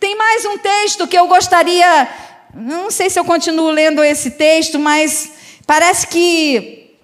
[0.00, 2.08] Tem mais um texto que eu gostaria,
[2.52, 5.30] não sei se eu continuo lendo esse texto, mas
[5.64, 6.96] parece que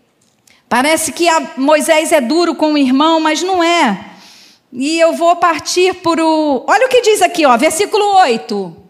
[0.69, 4.08] parece que Moisés é duro com o irmão, mas não é.
[4.73, 6.65] E eu vou partir por o.
[6.67, 8.89] Olha o que diz aqui, ó, versículo 8.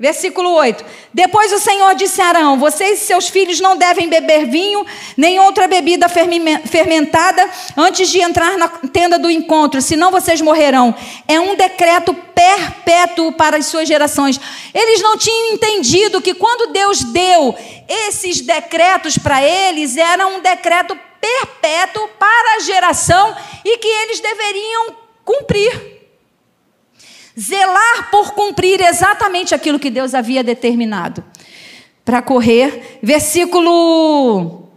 [0.00, 0.84] Versículo 8.
[1.12, 4.86] Depois o Senhor disse a Arão: Vocês e seus filhos não devem beber vinho,
[5.16, 10.94] nem outra bebida fermentada antes de entrar na tenda do encontro, senão vocês morrerão.
[11.26, 14.40] É um decreto perpétuo para as suas gerações.
[14.72, 17.54] Eles não tinham entendido que quando Deus deu
[17.88, 25.07] esses decretos para eles, era um decreto perpétuo para a geração e que eles deveriam
[25.28, 25.98] cumprir.
[27.38, 31.22] Zelar por cumprir exatamente aquilo que Deus havia determinado.
[32.02, 34.70] Para correr, versículo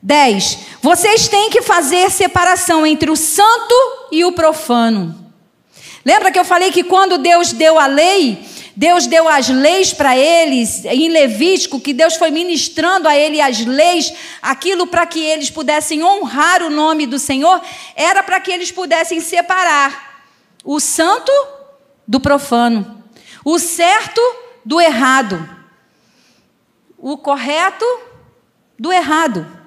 [0.00, 0.58] 10.
[0.80, 3.74] Vocês têm que fazer separação entre o santo
[4.10, 5.14] e o profano.
[6.02, 8.42] Lembra que eu falei que quando Deus deu a lei,
[8.76, 13.64] Deus deu as leis para eles, em Levítico, que Deus foi ministrando a ele as
[13.64, 14.12] leis,
[14.42, 17.62] aquilo para que eles pudessem honrar o nome do Senhor,
[17.94, 20.22] era para que eles pudessem separar
[20.62, 21.32] o santo
[22.06, 23.02] do profano,
[23.42, 24.20] o certo
[24.62, 25.48] do errado,
[26.98, 27.86] o correto
[28.78, 29.65] do errado.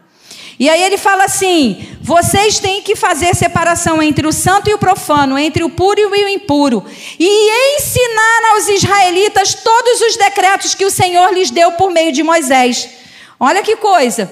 [0.59, 4.77] E aí ele fala assim: vocês têm que fazer separação entre o santo e o
[4.77, 6.85] profano, entre o puro e o impuro,
[7.17, 12.21] e ensinar aos israelitas todos os decretos que o Senhor lhes deu por meio de
[12.23, 12.89] Moisés.
[13.39, 14.29] Olha que coisa.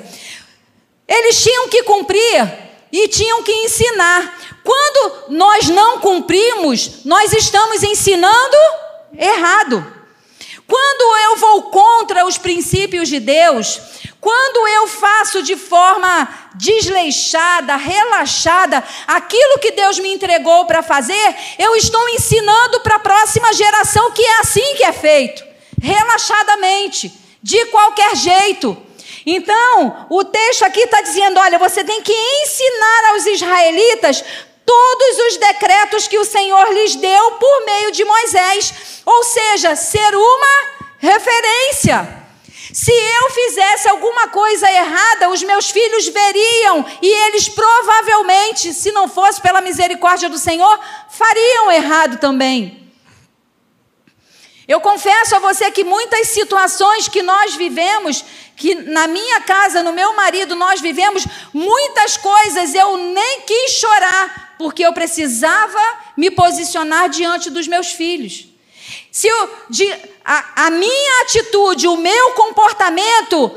[1.08, 2.52] Eles tinham que cumprir
[2.92, 4.38] e tinham que ensinar.
[4.66, 8.58] Quando nós não cumprimos, nós estamos ensinando
[9.18, 9.97] errado.
[10.68, 13.80] Quando eu vou contra os princípios de Deus,
[14.20, 21.74] quando eu faço de forma desleixada, relaxada, aquilo que Deus me entregou para fazer, eu
[21.78, 25.42] estou ensinando para a próxima geração que é assim que é feito,
[25.82, 28.76] relaxadamente, de qualquer jeito.
[29.26, 34.24] Então, o texto aqui está dizendo: olha, você tem que ensinar aos israelitas
[34.68, 38.74] todos os decretos que o Senhor lhes deu por meio de Moisés,
[39.06, 40.56] ou seja, ser uma
[41.00, 42.26] referência.
[42.74, 49.08] Se eu fizesse alguma coisa errada, os meus filhos veriam e eles provavelmente, se não
[49.08, 50.78] fosse pela misericórdia do Senhor,
[51.10, 52.92] fariam errado também.
[54.68, 58.26] Eu confesso a você que muitas situações que nós vivemos,
[58.58, 64.47] que na minha casa, no meu marido, nós vivemos muitas coisas, eu nem quis chorar,
[64.58, 65.80] porque eu precisava
[66.16, 68.48] me posicionar diante dos meus filhos.
[69.12, 69.92] Se eu, de,
[70.24, 73.52] a, a minha atitude, o meu comportamento,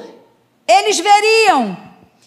[0.66, 1.76] eles veriam.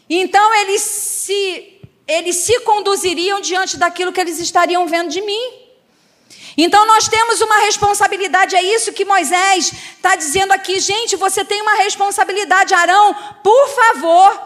[0.09, 5.63] Então eles se, eles se conduziriam diante daquilo que eles estariam vendo de mim.
[6.55, 10.79] Então nós temos uma responsabilidade, é isso que Moisés está dizendo aqui.
[10.79, 14.41] Gente, você tem uma responsabilidade, Arão, por favor.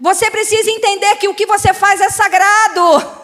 [0.00, 3.19] Você precisa entender que o que você faz é sagrado.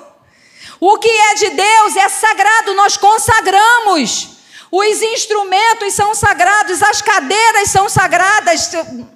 [0.80, 4.36] O que é de Deus é sagrado, nós consagramos.
[4.70, 8.70] Os instrumentos são sagrados, as cadeiras são sagradas,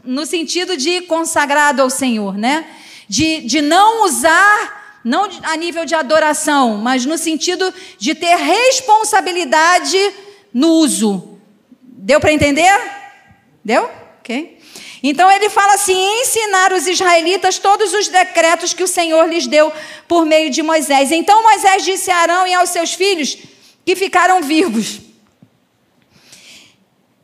[0.04, 2.66] no sentido de consagrado ao Senhor, né?
[3.08, 9.98] De, de não usar, não a nível de adoração, mas no sentido de ter responsabilidade
[10.54, 11.38] no uso.
[11.82, 12.80] Deu para entender?
[13.64, 13.90] Deu?
[14.20, 14.59] Ok.
[15.02, 19.72] Então ele fala assim: ensinar os israelitas todos os decretos que o Senhor lhes deu
[20.06, 21.10] por meio de Moisés.
[21.10, 23.36] Então Moisés disse a Arão e aos seus filhos
[23.84, 25.00] que ficaram vivos: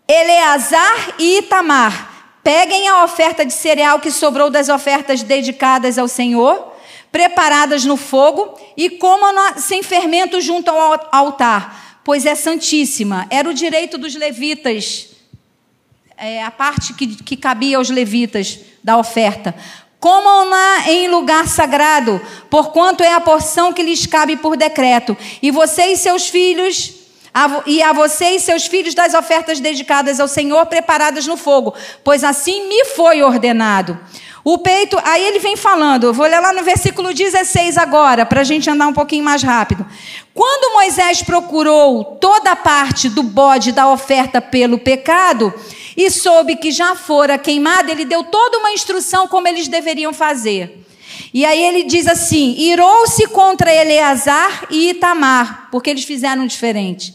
[0.09, 6.73] Eleazar e Itamar, peguem a oferta de cereal que sobrou das ofertas dedicadas ao Senhor,
[7.13, 13.27] preparadas no fogo, e comam sem fermento junto ao altar, pois é santíssima.
[13.29, 15.16] Era o direito dos levitas
[16.17, 19.55] é, a parte que, que cabia aos levitas da oferta.
[19.99, 25.17] Comam-na em lugar sagrado, porquanto é a porção que lhes cabe por decreto.
[25.43, 26.95] E vocês, seus filhos,
[27.67, 31.75] e a vocês, seus filhos, das ofertas dedicadas ao Senhor, preparadas no fogo,
[32.05, 33.99] pois assim me foi ordenado.
[34.49, 38.45] O peito, aí ele vem falando, vou ler lá no versículo 16 agora, para a
[38.45, 39.85] gente andar um pouquinho mais rápido.
[40.33, 45.53] Quando Moisés procurou toda a parte do bode da oferta pelo pecado,
[45.97, 50.87] e soube que já fora queimado, ele deu toda uma instrução como eles deveriam fazer.
[51.33, 57.15] E aí ele diz assim: irou-se contra Eleazar e Itamar, porque eles fizeram diferente.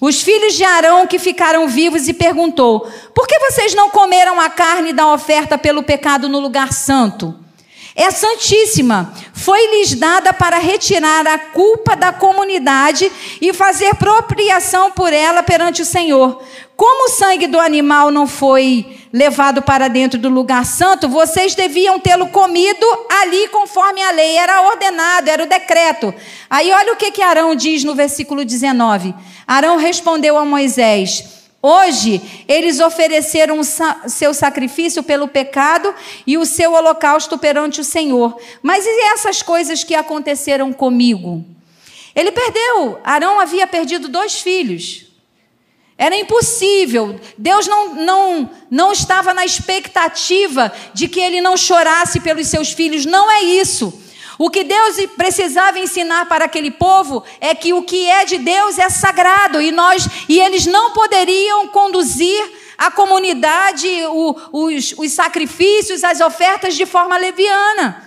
[0.00, 2.80] Os filhos de Arão que ficaram vivos e perguntou:
[3.14, 7.39] Por que vocês não comeram a carne da oferta pelo pecado no lugar santo?
[8.00, 15.42] É santíssima, foi-lhes dada para retirar a culpa da comunidade e fazer propriação por ela
[15.42, 16.42] perante o Senhor.
[16.74, 22.00] Como o sangue do animal não foi levado para dentro do lugar santo, vocês deviam
[22.00, 22.86] tê-lo comido
[23.20, 26.14] ali conforme a lei, era ordenado, era o decreto.
[26.48, 29.14] Aí olha o que, que Arão diz no versículo 19.
[29.46, 33.64] Arão respondeu a Moisés: Hoje eles ofereceram o
[34.08, 35.94] seu sacrifício pelo pecado
[36.26, 38.40] e o seu holocausto perante o Senhor.
[38.62, 41.44] Mas e essas coisas que aconteceram comigo?
[42.14, 42.98] Ele perdeu.
[43.04, 45.06] Arão havia perdido dois filhos.
[45.98, 47.20] Era impossível.
[47.36, 53.04] Deus não, não, não estava na expectativa de que ele não chorasse pelos seus filhos.
[53.04, 53.92] Não é isso.
[54.42, 58.78] O que Deus precisava ensinar para aquele povo é que o que é de Deus
[58.78, 66.02] é sagrado e nós e eles não poderiam conduzir a comunidade, o, os, os sacrifícios,
[66.02, 68.02] as ofertas de forma leviana.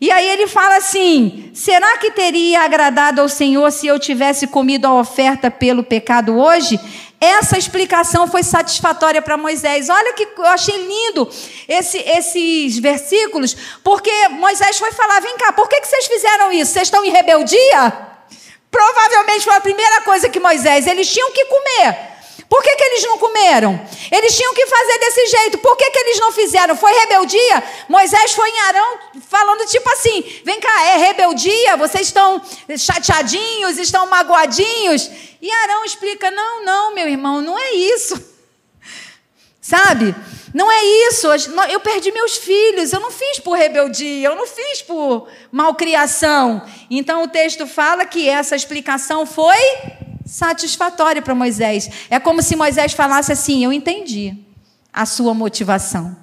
[0.00, 4.86] E aí ele fala assim: será que teria agradado ao Senhor se eu tivesse comido
[4.86, 6.78] a oferta pelo pecado hoje?
[7.20, 9.88] Essa explicação foi satisfatória para Moisés.
[9.88, 11.28] Olha que eu achei lindo
[11.66, 16.72] esse, esses versículos, porque Moisés foi falar: vem cá, por que, que vocês fizeram isso?
[16.72, 18.08] Vocês estão em rebeldia?
[18.70, 22.17] Provavelmente foi a primeira coisa que Moisés, eles tinham que comer.
[22.48, 23.78] Por que, que eles não comeram?
[24.10, 25.58] Eles tinham que fazer desse jeito.
[25.58, 26.74] Por que, que eles não fizeram?
[26.74, 27.62] Foi rebeldia?
[27.88, 31.76] Moisés foi em Arão falando tipo assim: vem cá, é rebeldia?
[31.76, 32.40] Vocês estão
[32.78, 35.10] chateadinhos, estão magoadinhos?
[35.42, 38.18] E Arão explica: não, não, meu irmão, não é isso.
[39.60, 40.14] Sabe?
[40.54, 41.28] Não é isso.
[41.70, 42.94] Eu perdi meus filhos.
[42.94, 44.28] Eu não fiz por rebeldia.
[44.28, 46.66] Eu não fiz por malcriação.
[46.90, 49.58] Então o texto fala que essa explicação foi
[50.28, 51.90] satisfatória para Moisés.
[52.10, 54.36] É como se Moisés falasse assim: Eu entendi
[54.92, 56.16] a sua motivação.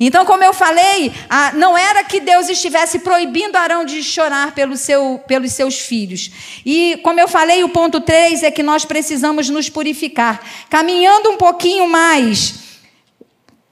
[0.00, 1.12] Então, como eu falei,
[1.54, 6.30] não era que Deus estivesse proibindo Arão de chorar pelo seu, pelos seus filhos.
[6.64, 10.40] E, como eu falei, o ponto 3 é que nós precisamos nos purificar.
[10.70, 12.63] Caminhando um pouquinho mais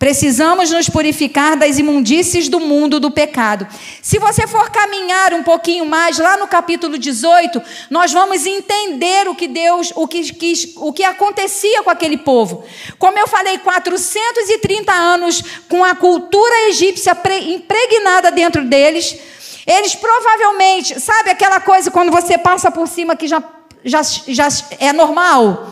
[0.03, 3.69] Precisamos nos purificar das imundícies do mundo do pecado.
[4.03, 9.35] Se você for caminhar um pouquinho mais, lá no capítulo 18, nós vamos entender o
[9.37, 12.65] que Deus, o que, que, o que acontecia com aquele povo.
[12.99, 19.17] Como eu falei, 430 anos com a cultura egípcia impregnada dentro deles.
[19.65, 23.41] Eles provavelmente, sabe aquela coisa quando você passa por cima que já,
[23.85, 24.49] já, já
[24.81, 25.72] é normal?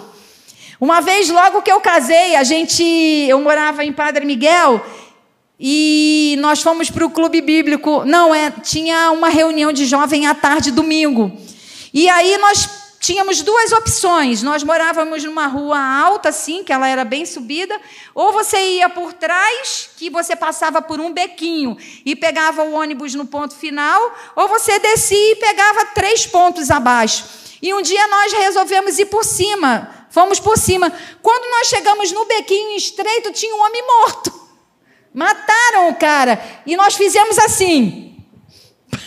[0.81, 2.83] Uma vez, logo que eu casei, a gente,
[3.29, 4.83] eu morava em Padre Miguel
[5.59, 8.03] e nós fomos para o clube bíblico.
[8.07, 11.31] Não, é, tinha uma reunião de jovem à tarde, domingo.
[11.93, 12.67] E aí nós
[12.99, 14.43] tínhamos duas opções.
[14.43, 17.79] Nós morávamos numa rua alta, assim, que ela era bem subida,
[18.15, 21.77] ou você ia por trás, que você passava por um bequinho
[22.07, 27.50] e pegava o ônibus no ponto final, ou você descia e pegava três pontos abaixo.
[27.63, 30.93] E um dia nós resolvemos ir por cima Fomos por cima.
[31.23, 34.33] Quando nós chegamos no bequinho estreito, tinha um homem morto.
[35.15, 36.43] Mataram o cara.
[36.67, 38.17] E nós fizemos assim.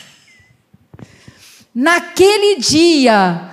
[1.75, 3.49] Naquele dia,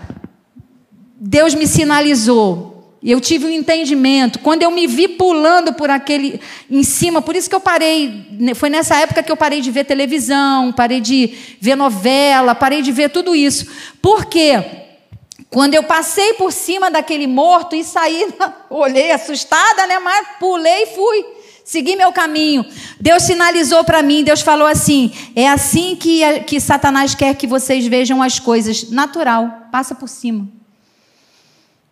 [1.16, 2.96] Deus me sinalizou.
[3.02, 4.38] E eu tive um entendimento.
[4.38, 6.40] Quando eu me vi pulando por aquele
[6.70, 8.28] em cima, por isso que eu parei.
[8.38, 12.80] Né, foi nessa época que eu parei de ver televisão, parei de ver novela, parei
[12.80, 13.66] de ver tudo isso.
[14.00, 14.79] Por quê?
[15.50, 18.32] Quando eu passei por cima daquele morto e saí,
[18.70, 19.98] olhei assustada, né?
[19.98, 21.26] Mas pulei e fui.
[21.64, 22.64] Segui meu caminho.
[23.00, 27.86] Deus sinalizou para mim, Deus falou assim: é assim que, que Satanás quer que vocês
[27.86, 28.90] vejam as coisas.
[28.90, 30.48] Natural, passa por cima.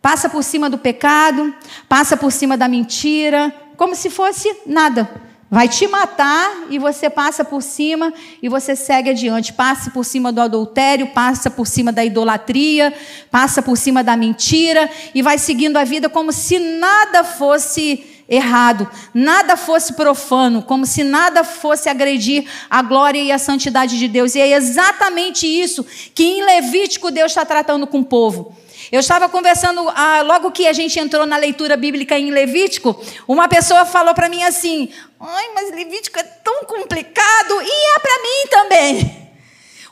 [0.00, 1.52] Passa por cima do pecado,
[1.88, 5.27] passa por cima da mentira, como se fosse nada.
[5.50, 9.52] Vai te matar e você passa por cima e você segue adiante.
[9.52, 12.92] Passa por cima do adultério, passa por cima da idolatria,
[13.30, 18.86] passa por cima da mentira e vai seguindo a vida como se nada fosse errado,
[19.14, 24.34] nada fosse profano, como se nada fosse agredir a glória e a santidade de Deus.
[24.34, 25.84] E é exatamente isso
[26.14, 28.54] que em Levítico Deus está tratando com o povo.
[28.90, 33.46] Eu estava conversando, ah, logo que a gente entrou na leitura bíblica em Levítico, uma
[33.46, 38.50] pessoa falou para mim assim: Ai, mas Levítico é tão complicado, e é para mim
[38.50, 39.28] também.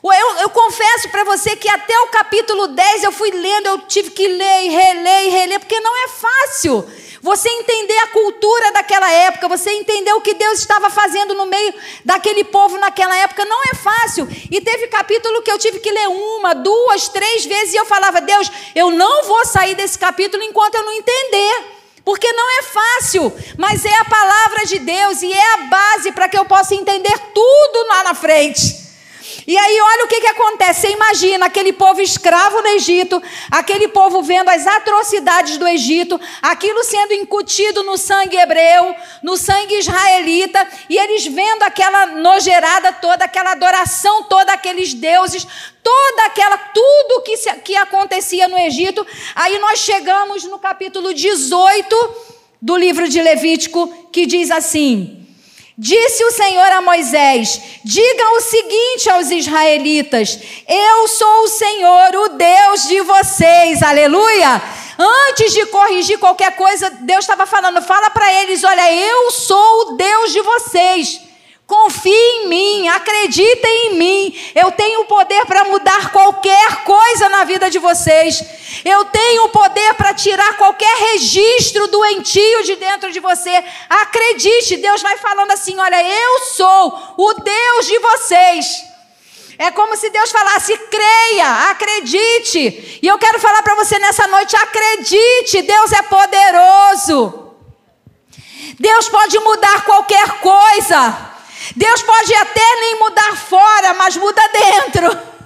[0.03, 4.11] Eu, eu confesso para você que até o capítulo 10 eu fui lendo, eu tive
[4.11, 6.87] que ler e reler e reler, porque não é fácil.
[7.21, 11.73] Você entender a cultura daquela época, você entender o que Deus estava fazendo no meio
[12.05, 14.27] daquele povo naquela época, não é fácil.
[14.51, 18.21] E teve capítulo que eu tive que ler uma, duas, três vezes, e eu falava,
[18.21, 21.77] Deus, eu não vou sair desse capítulo enquanto eu não entender.
[22.05, 26.29] Porque não é fácil, mas é a palavra de Deus e é a base para
[26.29, 28.86] que eu possa entender tudo lá na frente.
[29.45, 30.81] E aí, olha o que, que acontece.
[30.81, 33.21] Você imagina aquele povo escravo no Egito,
[33.51, 39.79] aquele povo vendo as atrocidades do Egito, aquilo sendo incutido no sangue hebreu, no sangue
[39.79, 45.47] israelita, e eles vendo aquela nojeirada toda, aquela adoração toda, aqueles deuses,
[45.83, 49.05] toda aquela, tudo que, se, que acontecia no Egito.
[49.35, 52.15] Aí nós chegamos no capítulo 18
[52.61, 55.26] do livro de Levítico, que diz assim.
[55.79, 62.29] Disse o Senhor a Moisés: Diga o seguinte aos israelitas: Eu sou o Senhor, o
[62.29, 63.83] Deus de vocês.
[63.83, 64.59] Aleluia!
[64.97, 69.91] Antes de corrigir qualquer coisa, Deus estava falando: Fala para eles: Olha, eu sou o
[69.91, 71.26] Deus de vocês.
[71.67, 74.51] Confie em mim, acreditem em mim.
[74.55, 78.41] Eu tenho o poder para mudar qualquer coisa na vida de vocês.
[78.85, 83.61] Eu tenho o poder para tirar qualquer registro doentio de dentro de você.
[83.89, 88.83] Acredite, Deus vai falando assim: olha, eu sou o Deus de vocês.
[89.57, 92.99] É como se Deus falasse: creia, acredite.
[93.03, 97.51] E eu quero falar para você nessa noite: acredite, Deus é poderoso.
[98.79, 101.35] Deus pode mudar qualquer coisa.
[101.75, 105.17] Deus pode até nem mudar fora, mas muda dentro.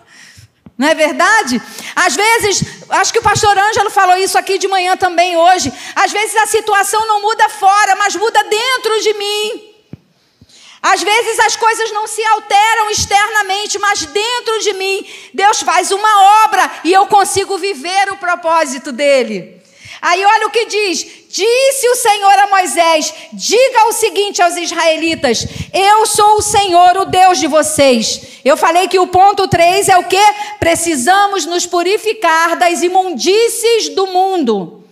[0.77, 1.61] Não é verdade?
[1.95, 5.71] Às vezes, acho que o pastor Ângelo falou isso aqui de manhã também hoje.
[5.95, 9.71] Às vezes a situação não muda fora, mas muda dentro de mim.
[10.81, 16.45] Às vezes as coisas não se alteram externamente, mas dentro de mim Deus faz uma
[16.45, 19.60] obra e eu consigo viver o propósito dele.
[20.01, 25.45] Aí olha o que diz: Disse o Senhor a Moisés: Diga o seguinte aos israelitas:
[25.71, 28.21] Eu sou o Senhor, o Deus de vocês.
[28.43, 30.23] Eu falei que o ponto 3 é o que?
[30.59, 34.83] Precisamos nos purificar das imundícies do mundo.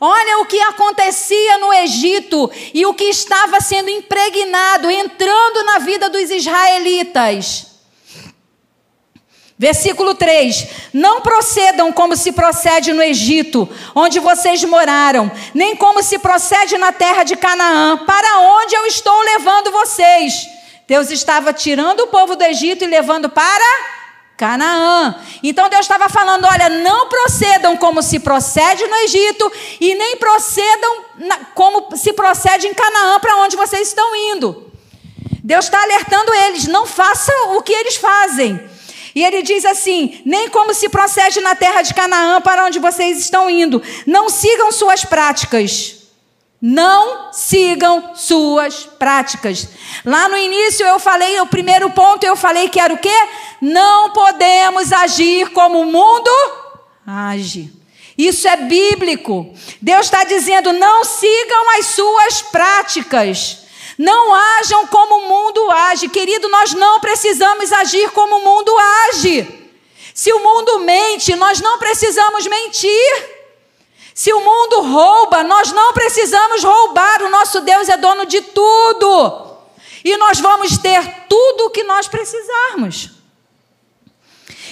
[0.00, 6.10] Olha o que acontecia no Egito e o que estava sendo impregnado, entrando na vida
[6.10, 7.75] dos israelitas.
[9.58, 16.18] Versículo 3: Não procedam como se procede no Egito, onde vocês moraram, nem como se
[16.18, 20.46] procede na terra de Canaã, para onde eu estou levando vocês.
[20.86, 23.64] Deus estava tirando o povo do Egito e levando para
[24.36, 25.16] Canaã.
[25.42, 29.50] Então Deus estava falando: olha, não procedam como se procede no Egito,
[29.80, 31.04] e nem procedam
[31.54, 34.70] como se procede em Canaã, para onde vocês estão indo.
[35.42, 38.75] Deus está alertando eles: não façam o que eles fazem.
[39.16, 43.18] E ele diz assim: nem como se procede na terra de Canaã, para onde vocês
[43.18, 43.82] estão indo.
[44.06, 45.94] Não sigam suas práticas.
[46.60, 49.68] Não sigam suas práticas.
[50.04, 53.28] Lá no início eu falei, o primeiro ponto eu falei que era o quê?
[53.60, 56.30] Não podemos agir como o mundo
[57.06, 57.72] age.
[58.18, 59.50] Isso é bíblico.
[59.80, 63.65] Deus está dizendo: não sigam as suas práticas.
[63.98, 66.08] Não ajam como o mundo age.
[66.08, 68.72] Querido, nós não precisamos agir como o mundo
[69.08, 69.70] age.
[70.14, 73.36] Se o mundo mente, nós não precisamos mentir.
[74.14, 77.22] Se o mundo rouba, nós não precisamos roubar.
[77.22, 79.58] O nosso Deus é dono de tudo.
[80.04, 83.15] E nós vamos ter tudo o que nós precisarmos.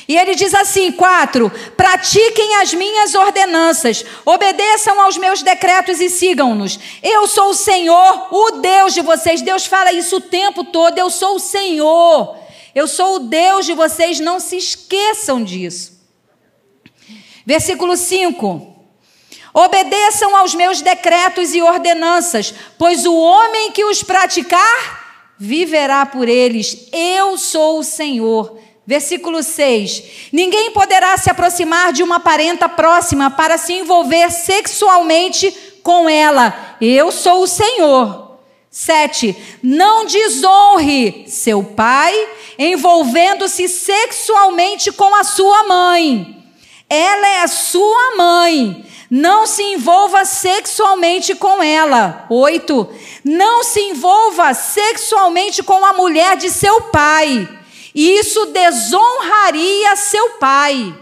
[0.06, 6.78] E ele diz assim: quatro, pratiquem as minhas ordenanças, obedeçam aos meus decretos e sigam-nos.
[7.02, 9.40] Eu sou o Senhor, o Deus de vocês.
[9.40, 10.98] Deus fala isso o tempo todo.
[10.98, 12.36] Eu sou o Senhor.
[12.74, 14.20] Eu sou o Deus de vocês.
[14.20, 15.92] Não se esqueçam disso.
[17.46, 18.72] Versículo 5.
[19.54, 26.88] Obedeçam aos meus decretos e ordenanças, pois o homem que os praticar viverá por eles.
[26.92, 28.63] Eu sou o Senhor.
[28.86, 35.50] Versículo 6: Ninguém poderá se aproximar de uma parenta próxima para se envolver sexualmente
[35.82, 36.76] com ela.
[36.80, 38.22] Eu sou o Senhor.
[38.70, 39.36] 7.
[39.62, 42.12] Não desonre seu pai
[42.58, 46.44] envolvendo-se sexualmente com a sua mãe.
[46.90, 48.84] Ela é a sua mãe.
[49.08, 52.26] Não se envolva sexualmente com ela.
[52.28, 52.88] 8.
[53.24, 57.48] Não se envolva sexualmente com a mulher de seu pai
[57.94, 60.94] e isso desonraria seu pai.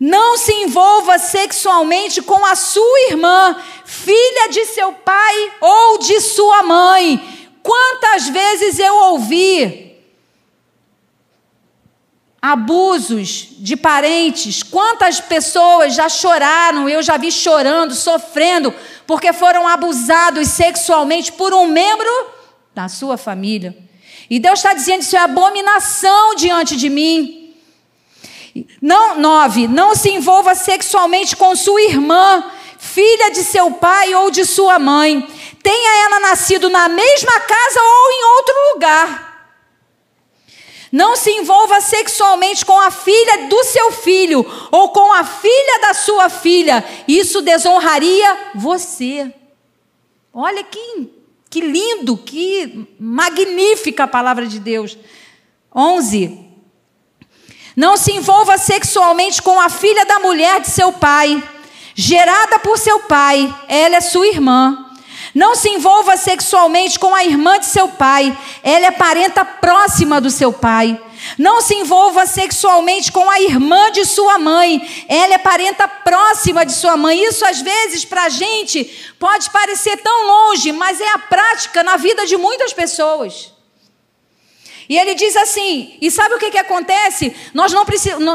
[0.00, 6.62] Não se envolva sexualmente com a sua irmã, filha de seu pai ou de sua
[6.62, 7.50] mãe.
[7.62, 9.84] Quantas vezes eu ouvi
[12.40, 18.74] abusos de parentes, quantas pessoas já choraram, eu já vi chorando, sofrendo,
[19.06, 22.10] porque foram abusados sexualmente por um membro
[22.74, 23.83] da sua família.
[24.28, 27.54] E Deus está dizendo: isso é abominação diante de mim.
[28.80, 34.44] Não, nove, não se envolva sexualmente com sua irmã, filha de seu pai ou de
[34.44, 35.26] sua mãe.
[35.62, 39.34] Tenha ela nascido na mesma casa ou em outro lugar.
[40.92, 45.92] Não se envolva sexualmente com a filha do seu filho ou com a filha da
[45.92, 46.84] sua filha.
[47.08, 49.34] Isso desonraria você.
[50.32, 51.23] Olha que
[51.54, 54.98] que lindo, que magnífica a palavra de Deus.
[55.72, 56.36] 11.
[57.76, 61.40] Não se envolva sexualmente com a filha da mulher de seu pai,
[61.94, 64.90] gerada por seu pai, ela é sua irmã.
[65.32, 70.32] Não se envolva sexualmente com a irmã de seu pai, ela é parenta próxima do
[70.32, 71.00] seu pai.
[71.38, 75.06] Não se envolva sexualmente com a irmã de sua mãe.
[75.08, 77.24] Ela é parenta próxima de sua mãe.
[77.24, 78.84] Isso, às vezes, para a gente,
[79.18, 83.52] pode parecer tão longe, mas é a prática na vida de muitas pessoas.
[84.88, 87.34] E ele diz assim: e sabe o que, que acontece?
[87.52, 87.84] Nós não,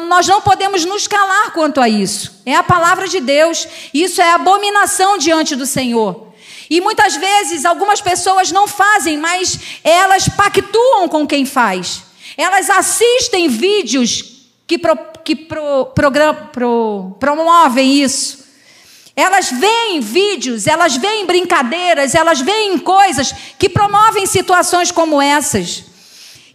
[0.01, 2.41] nós não podemos nos calar quanto a isso.
[2.45, 3.67] É a palavra de Deus.
[3.93, 6.27] Isso é abominação diante do Senhor.
[6.69, 12.08] E muitas vezes algumas pessoas não fazem, mas elas pactuam com quem faz.
[12.39, 14.23] Elas assistem vídeos
[14.65, 18.45] que, pro, que pro, program, pro, promovem isso.
[19.13, 25.83] Elas veem vídeos, elas veem brincadeiras, elas veem coisas que promovem situações como essas.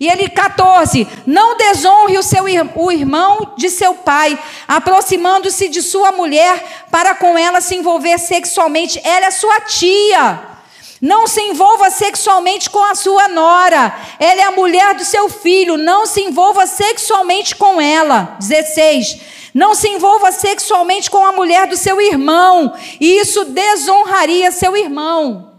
[0.00, 2.44] E ele, 14, não desonre o, seu,
[2.76, 8.98] o irmão de seu pai, aproximando-se de sua mulher para com ela se envolver sexualmente.
[9.04, 10.53] Ela é sua tia.
[11.00, 13.94] Não se envolva sexualmente com a sua nora.
[14.18, 15.76] Ela é a mulher do seu filho.
[15.76, 18.36] Não se envolva sexualmente com ela.
[18.38, 19.20] 16.
[19.52, 22.74] Não se envolva sexualmente com a mulher do seu irmão.
[23.00, 25.52] Isso desonraria seu irmão.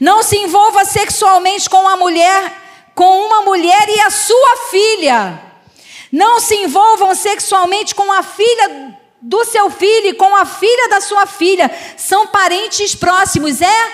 [0.00, 5.42] Não se envolva sexualmente com a mulher com uma mulher e a sua filha.
[6.10, 11.00] Não se envolvam sexualmente com a filha do seu filho e com a filha da
[11.00, 11.68] sua filha.
[11.96, 13.60] São parentes próximos.
[13.60, 13.92] É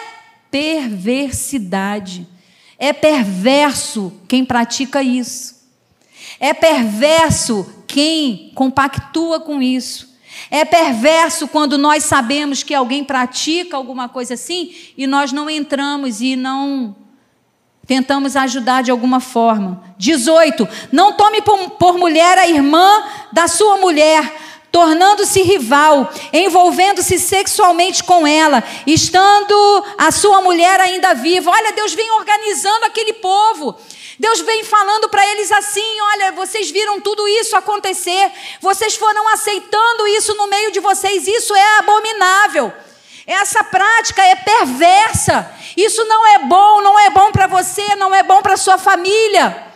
[0.51, 2.29] perversidade.
[2.79, 5.63] É perverso quem pratica isso.
[6.39, 10.13] É perverso quem compactua com isso.
[10.51, 16.21] É perverso quando nós sabemos que alguém pratica alguma coisa assim e nós não entramos
[16.21, 16.95] e não
[17.87, 19.83] Tentamos ajudar de alguma forma.
[19.99, 20.69] 18.
[20.93, 23.03] Não tome por, por mulher a irmã
[23.33, 24.33] da sua mulher,
[24.73, 31.51] tornando-se rival, envolvendo-se sexualmente com ela, estando a sua mulher ainda viva.
[31.51, 33.77] Olha, Deus vem organizando aquele povo.
[34.19, 40.09] Deus vem falando para eles assim: olha, vocês viram tudo isso acontecer, vocês foram aceitando
[40.09, 42.73] isso no meio de vocês, isso é abominável.
[43.27, 45.49] Essa prática é perversa.
[45.77, 49.72] Isso não é bom, não é bom para você, não é bom para sua família.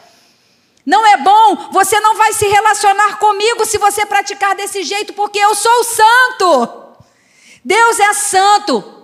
[0.86, 5.38] Não é bom, você não vai se relacionar comigo se você praticar desse jeito, porque
[5.40, 6.96] eu sou santo.
[7.64, 8.94] Deus é santo.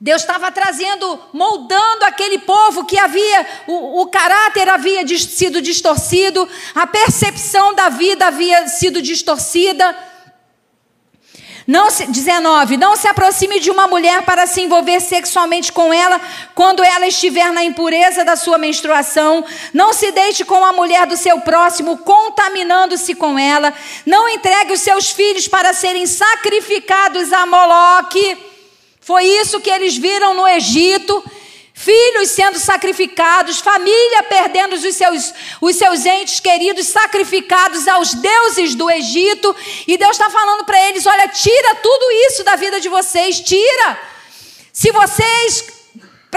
[0.00, 6.86] Deus estava trazendo, moldando aquele povo que havia, o, o caráter havia sido distorcido, a
[6.86, 9.96] percepção da vida havia sido distorcida.
[11.66, 12.76] Não se, 19.
[12.76, 16.20] Não se aproxime de uma mulher para se envolver sexualmente com ela
[16.54, 19.44] quando ela estiver na impureza da sua menstruação.
[19.74, 23.74] Não se deite com a mulher do seu próximo, contaminando-se com ela.
[24.04, 28.38] Não entregue os seus filhos para serem sacrificados a Moloque.
[29.00, 31.22] Foi isso que eles viram no Egito
[31.78, 38.90] filhos sendo sacrificados, família perdendo os seus, os seus entes queridos, sacrificados aos deuses do
[38.90, 39.54] Egito.
[39.86, 44.00] E Deus está falando para eles: olha, tira tudo isso da vida de vocês, tira.
[44.72, 45.75] Se vocês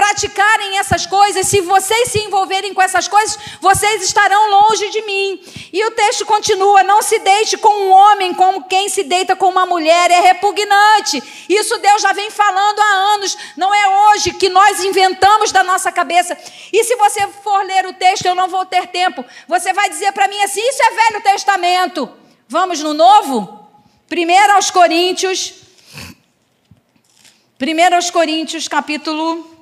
[0.00, 5.38] praticarem essas coisas, se vocês se envolverem com essas coisas, vocês estarão longe de mim.
[5.70, 9.50] E o texto continua: não se deite com um homem como quem se deita com
[9.50, 11.22] uma mulher, é repugnante.
[11.46, 15.92] Isso Deus já vem falando há anos, não é hoje que nós inventamos da nossa
[15.92, 16.34] cabeça.
[16.72, 20.12] E se você for ler o texto, eu não vou ter tempo, você vai dizer
[20.12, 22.10] para mim assim: isso é Velho Testamento.
[22.48, 23.68] Vamos no Novo?
[24.08, 25.56] Primeiro aos Coríntios.
[27.58, 29.59] Primeiro aos Coríntios, capítulo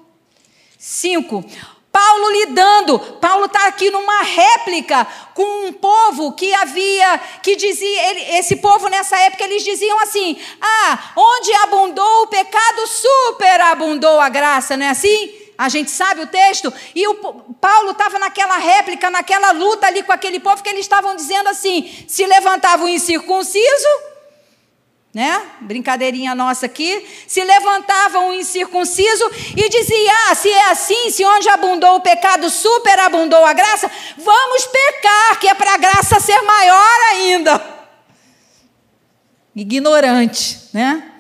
[0.79, 1.45] 5.
[1.91, 5.05] Paulo lidando, Paulo está aqui numa réplica
[5.35, 10.39] com um povo que havia, que dizia, ele, esse povo nessa época eles diziam assim:
[10.61, 15.33] ah, onde abundou o pecado, superabundou a graça, não é assim?
[15.59, 17.14] A gente sabe o texto, e o
[17.61, 21.93] Paulo estava naquela réplica, naquela luta ali com aquele povo que eles estavam dizendo assim:
[22.07, 23.89] se levantava o incircunciso,
[25.12, 25.42] né?
[25.61, 27.06] Brincadeirinha nossa aqui.
[27.26, 32.50] Se levantava um incircunciso e dizia: ah, se é assim, se onde abundou o pecado,
[32.50, 37.78] superabundou a graça, vamos pecar, que é para a graça ser maior ainda.
[39.56, 41.12] Ignorante, né?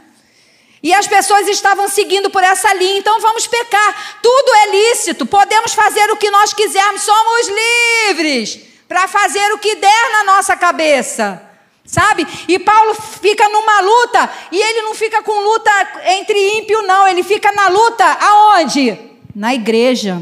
[0.80, 4.20] E as pessoas estavam seguindo por essa linha, então vamos pecar.
[4.22, 9.74] Tudo é lícito, podemos fazer o que nós quisermos, somos livres para fazer o que
[9.74, 11.47] der na nossa cabeça.
[11.88, 12.26] Sabe?
[12.46, 15.70] E Paulo fica numa luta, e ele não fica com luta
[16.18, 18.98] entre ímpio, não, ele fica na luta aonde?
[19.34, 20.20] Na igreja.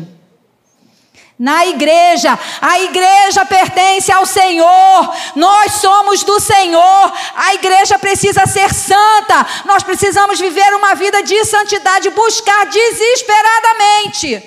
[1.36, 8.72] Na igreja, a igreja pertence ao Senhor, nós somos do Senhor, a igreja precisa ser
[8.72, 14.40] santa, nós precisamos viver uma vida de santidade, buscar desesperadamente,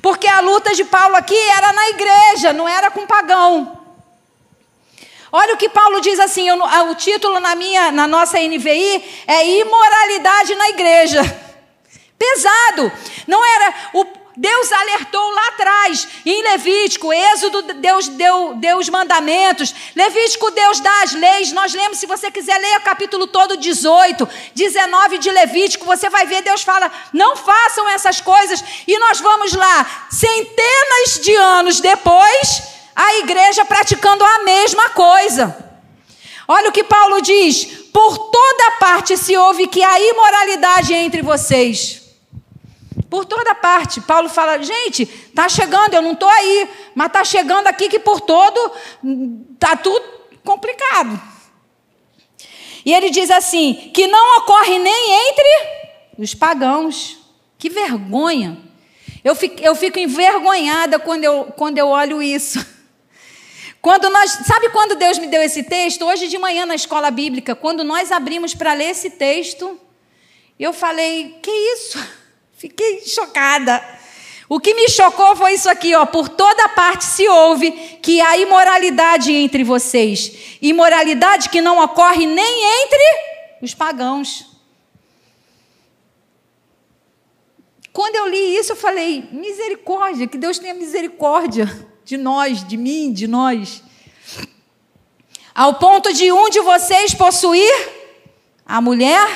[0.00, 3.81] porque a luta de Paulo aqui era na igreja, não era com pagão.
[5.34, 6.58] Olha o que Paulo diz assim, eu,
[6.90, 11.22] o título na minha, na nossa NVI é imoralidade na igreja.
[12.18, 12.92] Pesado.
[13.26, 14.04] Não era o
[14.36, 21.02] Deus alertou lá atrás, em Levítico, Êxodo, Deus deu, deu os mandamentos, Levítico, Deus dá
[21.02, 21.52] as leis.
[21.52, 26.24] Nós lemos, se você quiser ler o capítulo todo 18, 19 de Levítico, você vai
[26.26, 32.62] ver, Deus fala: não façam essas coisas, e nós vamos lá, centenas de anos depois,
[32.94, 35.70] a igreja praticando a mesma coisa.
[36.46, 42.02] Olha o que Paulo diz: por toda parte se ouve que há imoralidade entre vocês.
[43.08, 44.00] Por toda parte.
[44.00, 48.20] Paulo fala, gente, tá chegando, eu não estou aí, mas tá chegando aqui que por
[48.20, 48.72] todo
[49.58, 50.04] tá tudo
[50.44, 51.20] complicado.
[52.84, 55.82] E ele diz assim: que não ocorre nem entre
[56.18, 57.18] os pagãos.
[57.58, 58.58] Que vergonha.
[59.22, 62.71] Eu fico, eu fico envergonhada quando eu, quando eu olho isso.
[63.82, 66.06] Quando nós, sabe quando Deus me deu esse texto?
[66.06, 69.76] Hoje de manhã na escola bíblica, quando nós abrimos para ler esse texto,
[70.56, 71.98] eu falei: "Que isso?"
[72.56, 73.84] Fiquei chocada.
[74.48, 78.36] O que me chocou foi isso aqui, ó, por toda parte se ouve que há
[78.36, 83.02] imoralidade entre vocês, imoralidade que não ocorre nem entre
[83.62, 84.46] os pagãos.
[87.92, 93.12] Quando eu li isso, eu falei: misericórdia, que Deus tenha misericórdia de nós, de mim,
[93.12, 93.82] de nós.
[95.54, 97.72] Ao ponto de um de vocês possuir
[98.64, 99.26] a mulher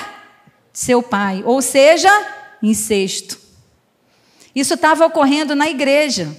[0.73, 2.11] de seu pai, ou seja,
[2.63, 3.39] incesto.
[4.55, 6.35] Isso estava ocorrendo na igreja,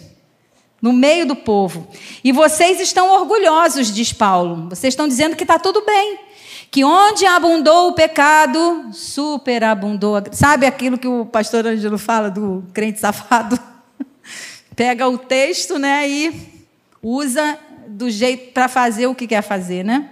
[0.82, 1.88] no meio do povo.
[2.24, 4.70] E vocês estão orgulhosos, diz Paulo.
[4.70, 6.20] Vocês estão dizendo que está tudo bem.
[6.72, 10.16] Que onde abundou o pecado, superabundou.
[10.32, 13.77] Sabe aquilo que o pastor Ângelo fala do crente safado?
[14.78, 16.32] Pega o texto, né, e
[17.02, 17.58] usa
[17.88, 20.12] do jeito para fazer o que quer fazer, né?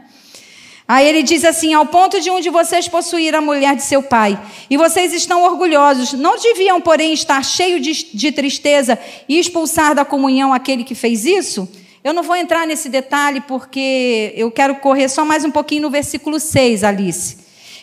[0.88, 4.02] Aí ele diz assim: ao ponto de um de vocês possuir a mulher de seu
[4.02, 8.98] pai, e vocês estão orgulhosos, não deviam, porém, estar cheios de, de tristeza
[9.30, 11.70] e expulsar da comunhão aquele que fez isso?
[12.04, 15.90] Eu não vou entrar nesse detalhe porque eu quero correr só mais um pouquinho no
[15.92, 17.38] versículo 6, Alice,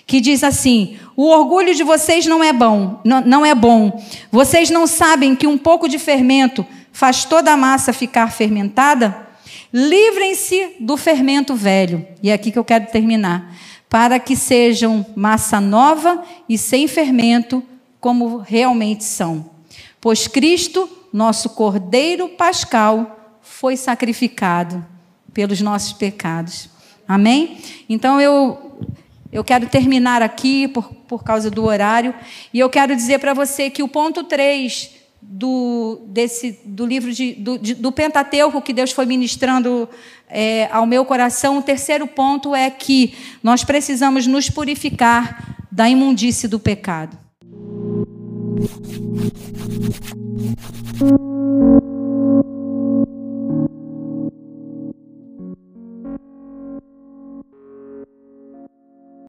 [0.07, 4.03] que diz assim: o orgulho de vocês não é bom, não, não é bom.
[4.31, 9.29] Vocês não sabem que um pouco de fermento faz toda a massa ficar fermentada?
[9.73, 12.07] Livrem-se do fermento velho.
[12.23, 13.57] E é aqui que eu quero terminar.
[13.89, 17.63] Para que sejam massa nova e sem fermento,
[18.01, 19.51] como realmente são.
[20.01, 24.85] Pois Cristo, nosso Cordeiro Pascal, foi sacrificado
[25.33, 26.69] pelos nossos pecados.
[27.07, 27.59] Amém?
[27.89, 28.73] Então eu
[29.33, 32.14] eu quero terminar aqui por, por causa do horário,
[32.53, 34.91] e eu quero dizer para você que o ponto 3
[35.22, 39.89] do, desse, do livro de, do, de, do Pentateuco que Deus foi ministrando
[40.28, 46.49] é, ao meu coração, o terceiro ponto é que nós precisamos nos purificar da imundície
[46.49, 47.16] do pecado.